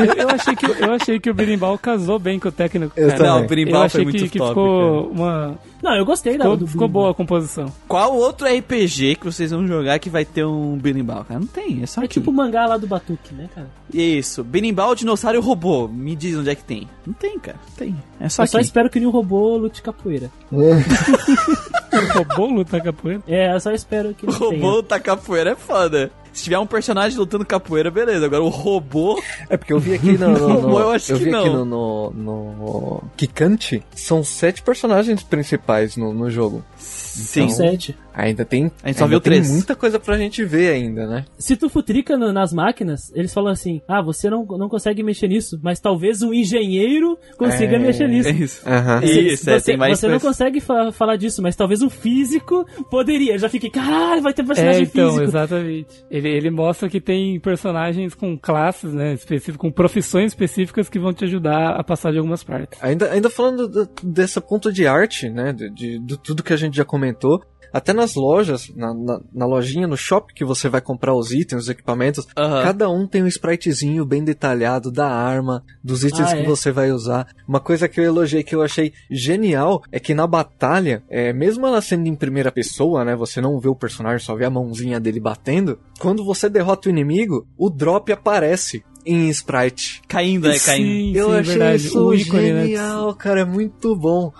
[0.05, 2.93] Eu, eu achei que, eu achei que o berimbau casou bem com o técnico.
[2.99, 3.23] Eu cara.
[3.23, 5.13] Não, o Eu berimbau achei foi muito que, que top, ficou cara.
[5.13, 5.59] uma.
[5.81, 7.71] Não, eu gostei da Ficou, do ficou boa a composição.
[7.87, 11.39] Qual outro RPG que vocês vão jogar que vai ter um berimbau, cara?
[11.39, 12.15] Não tem, é só É aqui.
[12.15, 13.67] tipo o mangá lá do Batuque, né, cara?
[13.93, 15.87] Isso, berimbau, dinossauro e robô.
[15.87, 16.87] Me diz onde é que tem.
[17.05, 17.57] Não tem, cara.
[17.69, 17.95] Não tem.
[18.19, 18.51] É só Eu aqui.
[18.53, 20.31] só espero que nenhum robô lute capoeira.
[22.13, 23.21] Roubou lutar capoeira?
[23.27, 26.11] É, eu só espero que O não robô tá capoeira é foda.
[26.37, 28.25] Se tiver um personagem lutando capoeira, beleza.
[28.27, 29.19] Agora o robô.
[29.49, 30.29] É porque eu vi aqui no.
[30.37, 31.65] no, no- Eu acho que vi aqui não.
[31.65, 36.63] no, no, no Kikante, são sete personagens principais no, no jogo.
[36.77, 37.41] Sim.
[37.41, 37.97] Tem sete.
[38.13, 38.71] Ainda tem.
[38.83, 39.49] A gente só viu tem três.
[39.49, 41.25] muita coisa pra gente ver ainda, né?
[41.37, 45.27] Se tu futrica no- nas máquinas, eles falam assim: ah, você não, não consegue mexer
[45.27, 48.29] nisso, mas talvez um engenheiro consiga É, mexer nisso.
[48.29, 48.61] É isso.
[48.69, 49.03] Aham.
[49.03, 52.65] Isso, é, você, tem mais você não consegue fa- falar disso, mas talvez um físico
[52.89, 53.33] poderia.
[53.33, 55.23] Eu já fiquei, caralho, vai ter É, personagem então, físico.
[55.27, 56.05] exatamente.
[56.09, 61.13] Ele, ele mostra que tem personagens com classes, né, específicas, com profissões específicas que vão
[61.13, 62.81] te ajudar a passar de algumas partes.
[62.83, 65.53] Ainda, ainda falando do- dessa ponto de arte, né?
[65.53, 67.41] De, de, de tudo que a gente já comentou.
[67.71, 71.63] Até nas lojas, na, na, na lojinha, no shopping que você vai comprar os itens,
[71.63, 72.63] os equipamentos, Aham.
[72.63, 76.45] cada um tem um spritezinho bem detalhado da arma, dos itens Ah, que é?
[76.45, 77.27] você vai usar.
[77.47, 81.65] Uma coisa que eu elogiei que eu achei genial é que na batalha, é, mesmo
[81.65, 83.15] ela sendo em primeira pessoa, né?
[83.15, 85.79] Você não vê o personagem, só vê a mãozinha dele batendo.
[85.99, 90.01] Quando você derrota o inimigo, o drop aparece em sprite.
[90.07, 90.85] Caindo, é, caindo.
[90.85, 91.85] Sim, eu sim, achei verdade.
[91.87, 92.61] isso o ícone, né?
[92.63, 94.33] genial, cara, é muito bom.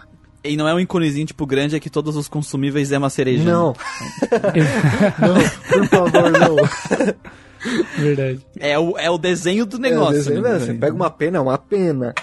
[0.48, 3.44] E não é um iconezinho tipo grande, é que todos os consumíveis é uma cereja.
[3.44, 3.74] Não.
[5.20, 5.36] não,
[5.70, 6.56] por favor, não.
[7.98, 8.40] Verdade.
[8.60, 10.16] É o, é o desenho do negócio.
[10.16, 10.54] É, desenho, né?
[10.54, 10.60] né?
[10.60, 12.14] Você pega uma pena, é uma pena.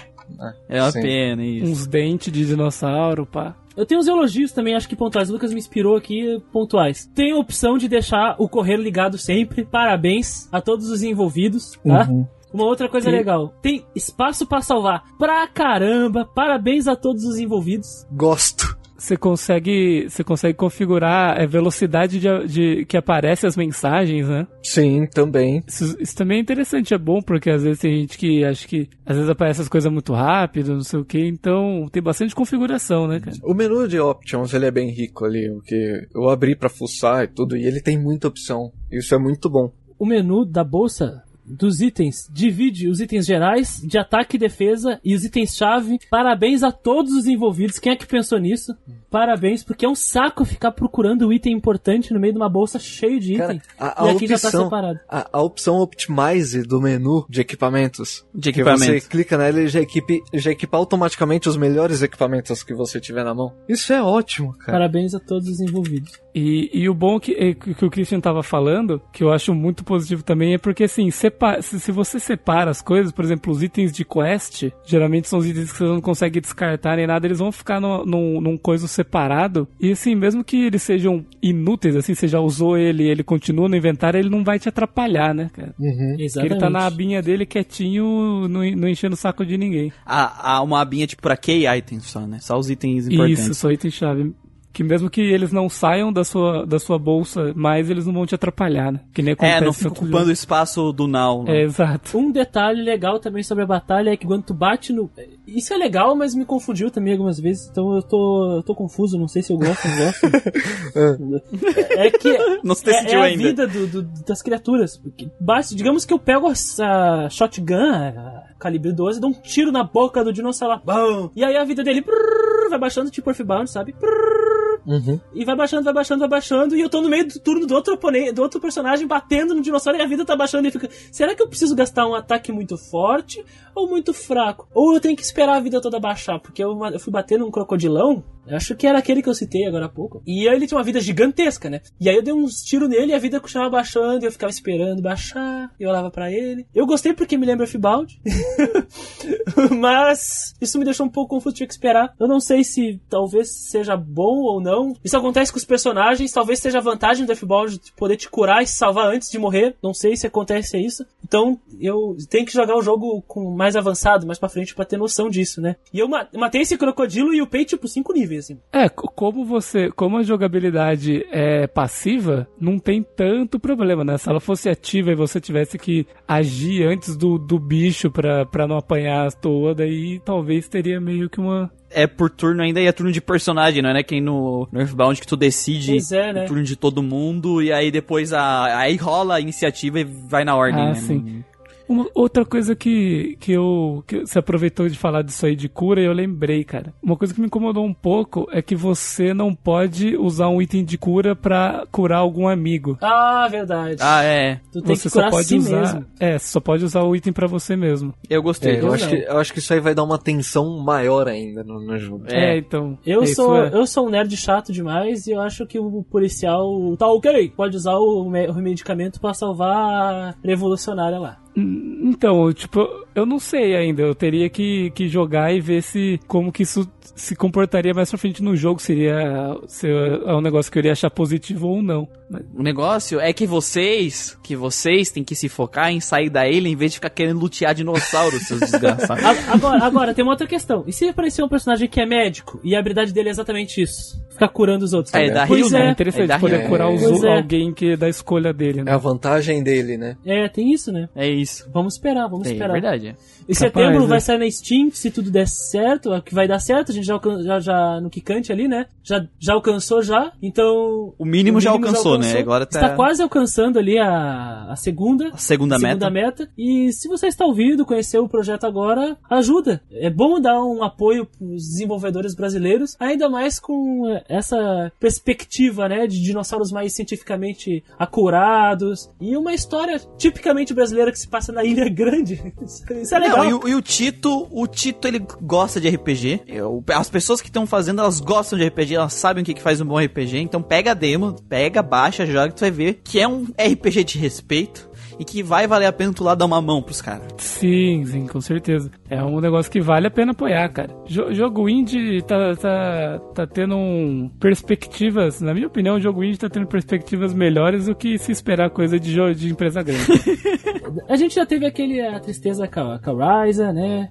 [0.67, 1.01] É uma Sim.
[1.01, 1.71] pena, isso.
[1.71, 3.55] Uns dentes de dinossauro, pá.
[3.75, 5.29] Eu tenho uns elogios também, acho que pontuais.
[5.29, 7.09] O Lucas me inspirou aqui, pontuais.
[7.13, 9.65] Tem a opção de deixar o correio ligado sempre.
[9.65, 12.07] Parabéns a todos os envolvidos, tá?
[12.09, 12.25] Uhum.
[12.55, 13.15] Uma outra coisa Sim.
[13.15, 13.53] legal.
[13.61, 16.25] Tem espaço pra salvar pra caramba.
[16.25, 18.05] Parabéns a todos os envolvidos.
[18.11, 18.75] Gosto.
[18.97, 24.47] Você consegue, você consegue configurar a velocidade de, de- que aparece as mensagens, né?
[24.63, 25.61] Sim, também.
[25.67, 28.87] Isso, isso também é interessante, é bom, porque às vezes tem gente que acha que
[29.05, 33.05] às vezes aparece as coisas muito rápido, não sei o que, então tem bastante configuração,
[33.05, 33.35] né, cara?
[33.43, 37.25] O menu de options, ele é bem rico ali, o que eu abri pra fuçar
[37.25, 38.71] e tudo, e ele tem muita opção.
[38.89, 39.73] Isso é muito bom.
[39.99, 45.13] O menu da bolsa dos itens divide os itens gerais de ataque e defesa e
[45.15, 45.99] os itens-chave.
[46.09, 47.77] Parabéns a todos os envolvidos.
[47.79, 48.75] Quem é que pensou nisso?
[49.09, 52.79] Parabéns, porque é um saco ficar procurando o item importante no meio de uma bolsa
[52.79, 53.69] cheio de Cara, item.
[53.79, 54.99] a, a e aqui já tá opção, separado.
[55.07, 58.85] a, a opção Optimize do menu de equipamentos, De que equipamento.
[59.01, 63.23] você clica nela e já, equipe, já equipa automaticamente os melhores equipamentos que você tiver
[63.23, 63.53] na mão.
[63.69, 64.73] Isso é ótimo, cara.
[64.79, 66.24] Parabéns a todos os envolvidos.
[66.35, 69.85] E, e o bom que, é que, o Christian tava falando, que eu acho muito
[69.85, 73.63] positivo também, é porque assim, sepa- se, se você separa as coisas, por exemplo, os
[73.63, 77.39] itens de quest, geralmente são os itens que você não consegue descartar nem nada, eles
[77.39, 79.65] vão ficar no, num, num coisa separado.
[79.79, 83.75] E assim, mesmo que eles sejam inúteis, assim, você já usou ele ele continua no
[83.75, 85.73] inventário, ele não vai te atrapalhar, né, cara?
[85.79, 86.09] Uhum.
[86.09, 86.53] Porque Exatamente.
[86.53, 89.93] ele tá na abinha dele quietinho, não, não enchendo o saco de ninguém.
[90.05, 92.39] Há, há uma abinha tipo pra key items só, né?
[92.41, 93.39] Só os itens importantes.
[93.39, 94.33] Isso, só item-chave.
[94.75, 98.25] Que mesmo que eles não saiam da sua, da sua bolsa, mais eles não vão
[98.25, 98.99] te atrapalhar, né?
[99.13, 101.45] Que nem acontece É, não fica ocupando o espaço do now.
[101.45, 101.59] né?
[101.59, 102.17] É, exato.
[102.17, 105.09] Um detalhe legal também sobre a batalha é que quando tu bate no.
[105.47, 109.17] Isso é legal, mas me confundiu também algumas vezes, então eu tô, eu tô confuso,
[109.17, 111.45] não sei se eu gosto ou não gosto.
[111.97, 113.43] é que Não se é, decidiu é a ainda.
[113.43, 114.97] vida do- do- das criaturas.
[114.97, 116.47] Porque basta- digamos que eu pego
[116.81, 121.55] a shotgun, a calibre 12, dou um tiro na boca do dinossauro, bom, e aí
[121.55, 123.93] a vida dele prrr, vai baixando tipo Earthbound, sabe?
[123.93, 124.44] Prrr,
[124.85, 125.19] Uhum.
[125.33, 127.73] e vai baixando, vai baixando, vai baixando, e eu tô no meio do turno do
[127.73, 130.89] outro oponente, do outro personagem batendo no dinossauro e a vida tá baixando e fica.
[131.11, 134.67] Será que eu preciso gastar um ataque muito forte ou muito fraco?
[134.73, 136.39] Ou eu tenho que esperar a vida toda baixar?
[136.39, 139.65] Porque eu, eu fui bater num crocodilão Eu acho que era aquele que eu citei
[139.65, 140.21] agora há pouco.
[140.25, 141.81] E ele tinha uma vida gigantesca, né?
[141.99, 144.51] E aí eu dei uns tiros nele e a vida continuava baixando e eu ficava
[144.51, 145.71] esperando baixar.
[145.79, 146.65] E eu olhava pra ele.
[146.73, 148.19] Eu gostei porque me lembra Fibaldi.
[149.79, 152.13] Mas isso me deixou um pouco confuso, tinha que esperar.
[152.19, 154.95] Eu não sei se talvez seja bom ou não.
[155.03, 158.61] Isso acontece com os personagens, talvez seja a vantagem do F-Ball de poder te curar
[158.63, 159.75] e salvar antes de morrer.
[159.81, 161.05] Não sei se acontece isso.
[161.23, 164.97] Então eu tenho que jogar o jogo com mais avançado, mais pra frente, pra ter
[164.97, 165.75] noção disso, né?
[165.93, 168.57] E eu ma- matei esse crocodilo e upei tipo 5 níveis, assim.
[168.71, 174.17] É, co- como você, como a jogabilidade é passiva, não tem tanto problema, né?
[174.17, 178.67] Se ela fosse ativa e você tivesse que agir antes do, do bicho pra, pra
[178.67, 181.71] não apanhar à toa, daí talvez teria meio que uma.
[181.89, 184.03] É por turno ainda e é turno de personagem, não é né?
[184.03, 186.43] quem no, no Earthbound que tu decide é, né?
[186.43, 190.43] o turno de todo mundo e aí depois a, aí rola a iniciativa e vai
[190.43, 190.95] na ordem, Ah, né?
[190.95, 191.43] sim.
[191.87, 194.03] Uma outra coisa que, que eu.
[194.07, 196.93] que você aproveitou de falar disso aí de cura e eu lembrei, cara.
[197.01, 200.83] Uma coisa que me incomodou um pouco é que você não pode usar um item
[200.83, 202.97] de cura pra curar algum amigo.
[203.01, 203.97] Ah, verdade.
[204.01, 204.59] Ah, é.
[204.71, 205.79] tu tem Você que só curar a pode si usar.
[205.79, 206.05] mesmo.
[206.19, 208.13] É, você só pode usar o item pra você mesmo.
[208.29, 208.75] Eu gostei.
[208.75, 211.27] É, eu, Eu acho que, eu acho que isso aí vai dar uma tensão maior
[211.27, 212.25] ainda no, no jogo.
[212.27, 212.55] É.
[212.55, 212.97] É, então.
[213.05, 213.69] Eu é, isso sou, é.
[213.73, 217.75] eu sou um nerd chato demais e eu acho que o policial tá ok, pode
[217.77, 221.37] usar o, o medicamento pra salvar a revolucionária lá.
[221.57, 222.85] Então, tipo,
[223.15, 224.01] eu não sei ainda.
[224.01, 228.17] Eu teria que, que jogar e ver se como que isso se comportaria mais pra
[228.17, 228.81] frente no jogo.
[228.81, 232.07] Seria se é um negócio que eu iria achar positivo ou não.
[232.55, 236.67] O negócio é que vocês, que vocês têm que se focar em sair da ilha
[236.67, 239.23] em vez de ficar querendo lutear dinossauros, seus desgraçados.
[239.47, 240.83] Agora, agora, tem uma outra questão.
[240.87, 244.23] E se aparecer um personagem que é médico e a habilidade dele é exatamente isso?
[244.31, 245.13] Ficar curando os outros.
[245.13, 245.87] É, da pois Rio, É né?
[245.87, 245.91] é.
[245.91, 246.69] interessante É da poder Rio.
[246.69, 247.37] curar os, é.
[247.37, 248.91] alguém que da escolha dele, É né?
[248.91, 250.17] a vantagem dele, né?
[250.25, 251.07] É, tem isso, né?
[251.15, 251.69] É isso.
[251.73, 252.73] Vamos esperar, vamos É, esperar.
[252.73, 253.07] verdade.
[253.47, 254.07] Em Capaz, setembro né?
[254.07, 256.93] vai sair na Steam, se tudo der certo, é o que vai dar certo, a
[256.95, 258.87] gente já, já, já no Kikante ali, né?
[259.03, 261.13] Já, já alcançou já, então...
[261.17, 262.39] O mínimo já alcançou, né?
[262.39, 266.09] Agora tá- Está quase alcançando ali a, a segunda, A segunda meta.
[266.09, 266.49] meta.
[266.57, 269.81] E se você está ouvindo, conheceu o projeto agora, ajuda.
[269.91, 276.07] É bom dar um apoio para os desenvolvedores brasileiros, ainda mais com essa perspectiva, né,
[276.07, 281.87] de dinossauros mais cientificamente acurados e uma história tipicamente brasileira que se passa na Ilha
[281.89, 282.53] Grande.
[283.01, 283.37] Isso é legal.
[283.37, 286.41] Não, e, o- e o Tito, o Tito ele gosta de RPG.
[286.47, 289.61] Eu- as pessoas que estão fazendo, elas gostam de RPG, elas sabem o que, que
[289.61, 290.39] faz um bom RPG.
[290.39, 294.17] Então pega a demo, pega, baixa, joga, tu vai ver que é um RPG de
[294.19, 297.25] respeito e que vai valer a pena tu lá dar uma mão pros caras.
[297.37, 298.91] Sim, sim, com certeza.
[299.09, 300.93] É um negócio que vale a pena apoiar, cara.
[301.07, 306.37] Jo- jogo indie tá, tá, tá tendo um perspectivas, na minha opinião, o jogo indie
[306.37, 310.05] tá tendo perspectivas melhores do que se esperar coisa de, jo- de empresa grande.
[311.09, 314.09] A gente já teve aquele a tristeza com a, com a Ryza, né?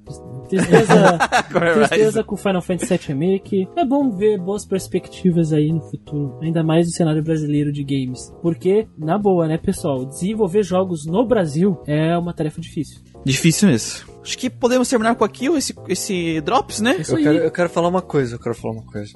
[0.48, 1.18] Tristeza,
[1.88, 3.68] tristeza com Final Fantasy VII Remake.
[3.76, 8.32] É bom ver boas perspectivas aí no futuro, ainda mais no cenário brasileiro de games.
[8.42, 13.00] Porque, na boa, né, pessoal, desenvolver jogos no Brasil é uma tarefa difícil.
[13.24, 14.14] Difícil isso.
[14.22, 16.96] Acho que podemos terminar com aqui esse, esse Drops, né?
[17.06, 19.12] Eu quero, eu quero falar uma coisa, eu quero falar uma coisa.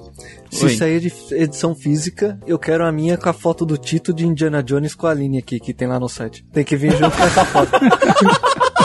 [0.51, 0.75] Se Oi.
[0.75, 4.61] sair de edição física, eu quero a minha com a foto do Tito de Indiana
[4.61, 6.45] Jones com a linha aqui, que tem lá no site.
[6.53, 7.71] Tem que vir junto com essa foto.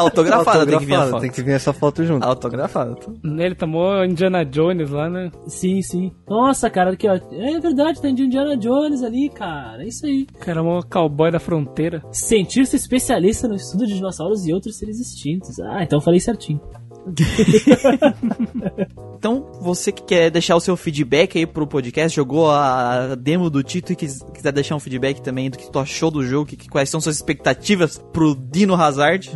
[0.00, 1.20] Autografada, tem que vir a foto.
[1.20, 2.24] tem que vir essa foto junto.
[2.24, 2.96] Autografada.
[3.24, 5.30] Ele tomou Indiana Jones lá, né?
[5.46, 6.12] Sim, sim.
[6.28, 7.14] Nossa, cara, aqui, ó.
[7.14, 9.82] É verdade, tem de Indiana Jones ali, cara.
[9.82, 10.26] É isso aí.
[10.40, 12.02] Cara, um cowboy da fronteira.
[12.10, 15.58] Cientista especialista no estudo de dinossauros e outros seres extintos.
[15.60, 16.60] Ah, então eu falei certinho.
[19.20, 23.62] Então, você que quer deixar o seu feedback aí pro podcast, jogou a demo do
[23.62, 26.56] Tito e quis- quiser deixar um feedback também do que tu achou do jogo, que,
[26.56, 29.30] que- quais são suas expectativas pro Dino Hazard,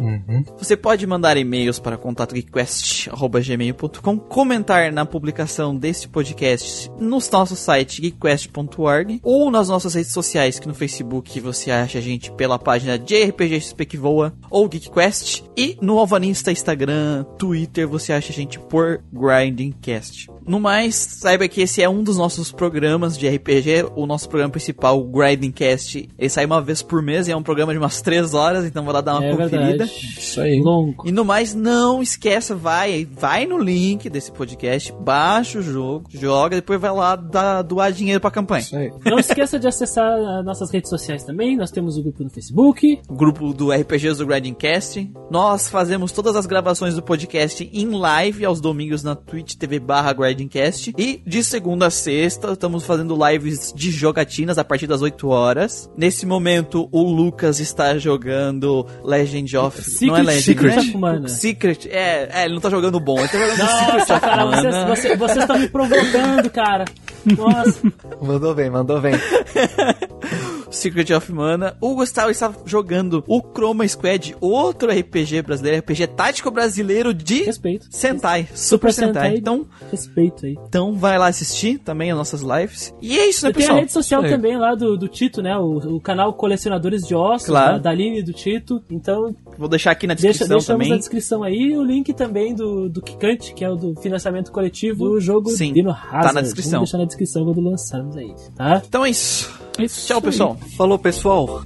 [0.56, 9.20] você pode mandar e-mails para contato.geekquest.gmail.com, comentar na publicação desse podcast no nosso site geekquest.org
[9.22, 13.22] ou nas nossas redes sociais, que no Facebook você acha a gente pela página de
[13.22, 17.53] RPG XP que voa ou GeekQuest e no Alvanista, Instagram, Twitter
[17.86, 20.28] você acha a gente por Grindingcast.
[20.46, 24.52] No mais, saiba que esse é um dos nossos programas de RPG, o nosso programa
[24.52, 28.00] principal, o Grindingcast, ele sai uma vez por mês e é um programa de umas
[28.00, 29.84] 3 horas, então vai lá dar uma é conferida.
[29.84, 30.14] verdade.
[30.18, 30.60] Isso aí.
[30.60, 31.06] Longo.
[31.06, 36.56] E no mais, não esqueça, vai, vai no link desse podcast, baixa o jogo, joga,
[36.56, 38.62] depois vai lá dar, doar dinheiro pra campanha.
[38.62, 38.92] Isso aí.
[39.04, 41.56] Não esqueça de acessar as nossas redes sociais também.
[41.56, 43.00] Nós temos o grupo no Facebook.
[43.08, 45.10] O grupo do RPGs do Grindcast.
[45.30, 50.12] Nós fazemos todas as gravações do podcast em live aos domingos na Twitch TV barra
[50.34, 50.92] Slidingcast.
[50.98, 55.90] E de segunda a sexta, estamos fazendo lives de jogatinas a partir das 8 horas.
[55.96, 59.82] Nesse momento, o Lucas está jogando Legend of...
[59.82, 60.76] Secret, não é Legend, Secret.
[60.76, 60.80] né?
[60.80, 61.28] of Mana.
[61.28, 64.86] Secret, é, é, ele não tá jogando bom, ele tá jogando Secret Nossa, cara, Mana.
[64.86, 66.84] vocês, vocês, vocês estão me provocando, cara.
[67.24, 67.80] Nossa.
[68.20, 69.14] Mandou bem, mandou bem.
[70.74, 71.76] Secret of Mana.
[71.80, 77.86] O Gustavo está jogando o Chroma Squad, outro RPG brasileiro, RPG tático brasileiro de Respeito.
[77.90, 79.12] Sentai, Super, Sentai.
[79.30, 79.36] Sentai.
[79.38, 80.56] Então, Respeito aí.
[80.68, 82.94] então vai lá assistir também as nossas lives.
[83.00, 83.78] E é isso, né, Eu tenho a pessoal?
[83.80, 85.56] rede social também lá do, do Tito, né?
[85.56, 87.72] O, o canal Colecionadores de Ossos, Claro.
[87.74, 88.82] da, da Aline e do Tito.
[88.90, 90.98] Então, Vou deixar aqui na deixa, descrição deixamos na também.
[90.98, 95.20] descrição aí o link também do, do Kikante, que é o do financiamento coletivo do
[95.20, 96.34] jogo Sim, Dino tá Hazard.
[96.34, 96.72] na descrição.
[96.80, 98.82] Vamos deixar na descrição quando lançarmos aí, tá?
[98.86, 99.52] Então é isso.
[99.78, 100.56] Isso Tchau, pessoal.
[100.76, 101.62] Falou, pessoal.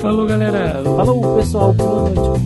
[0.00, 0.82] Falou, galera.
[0.82, 1.72] Falou, pessoal.
[1.72, 2.42] Boa noite.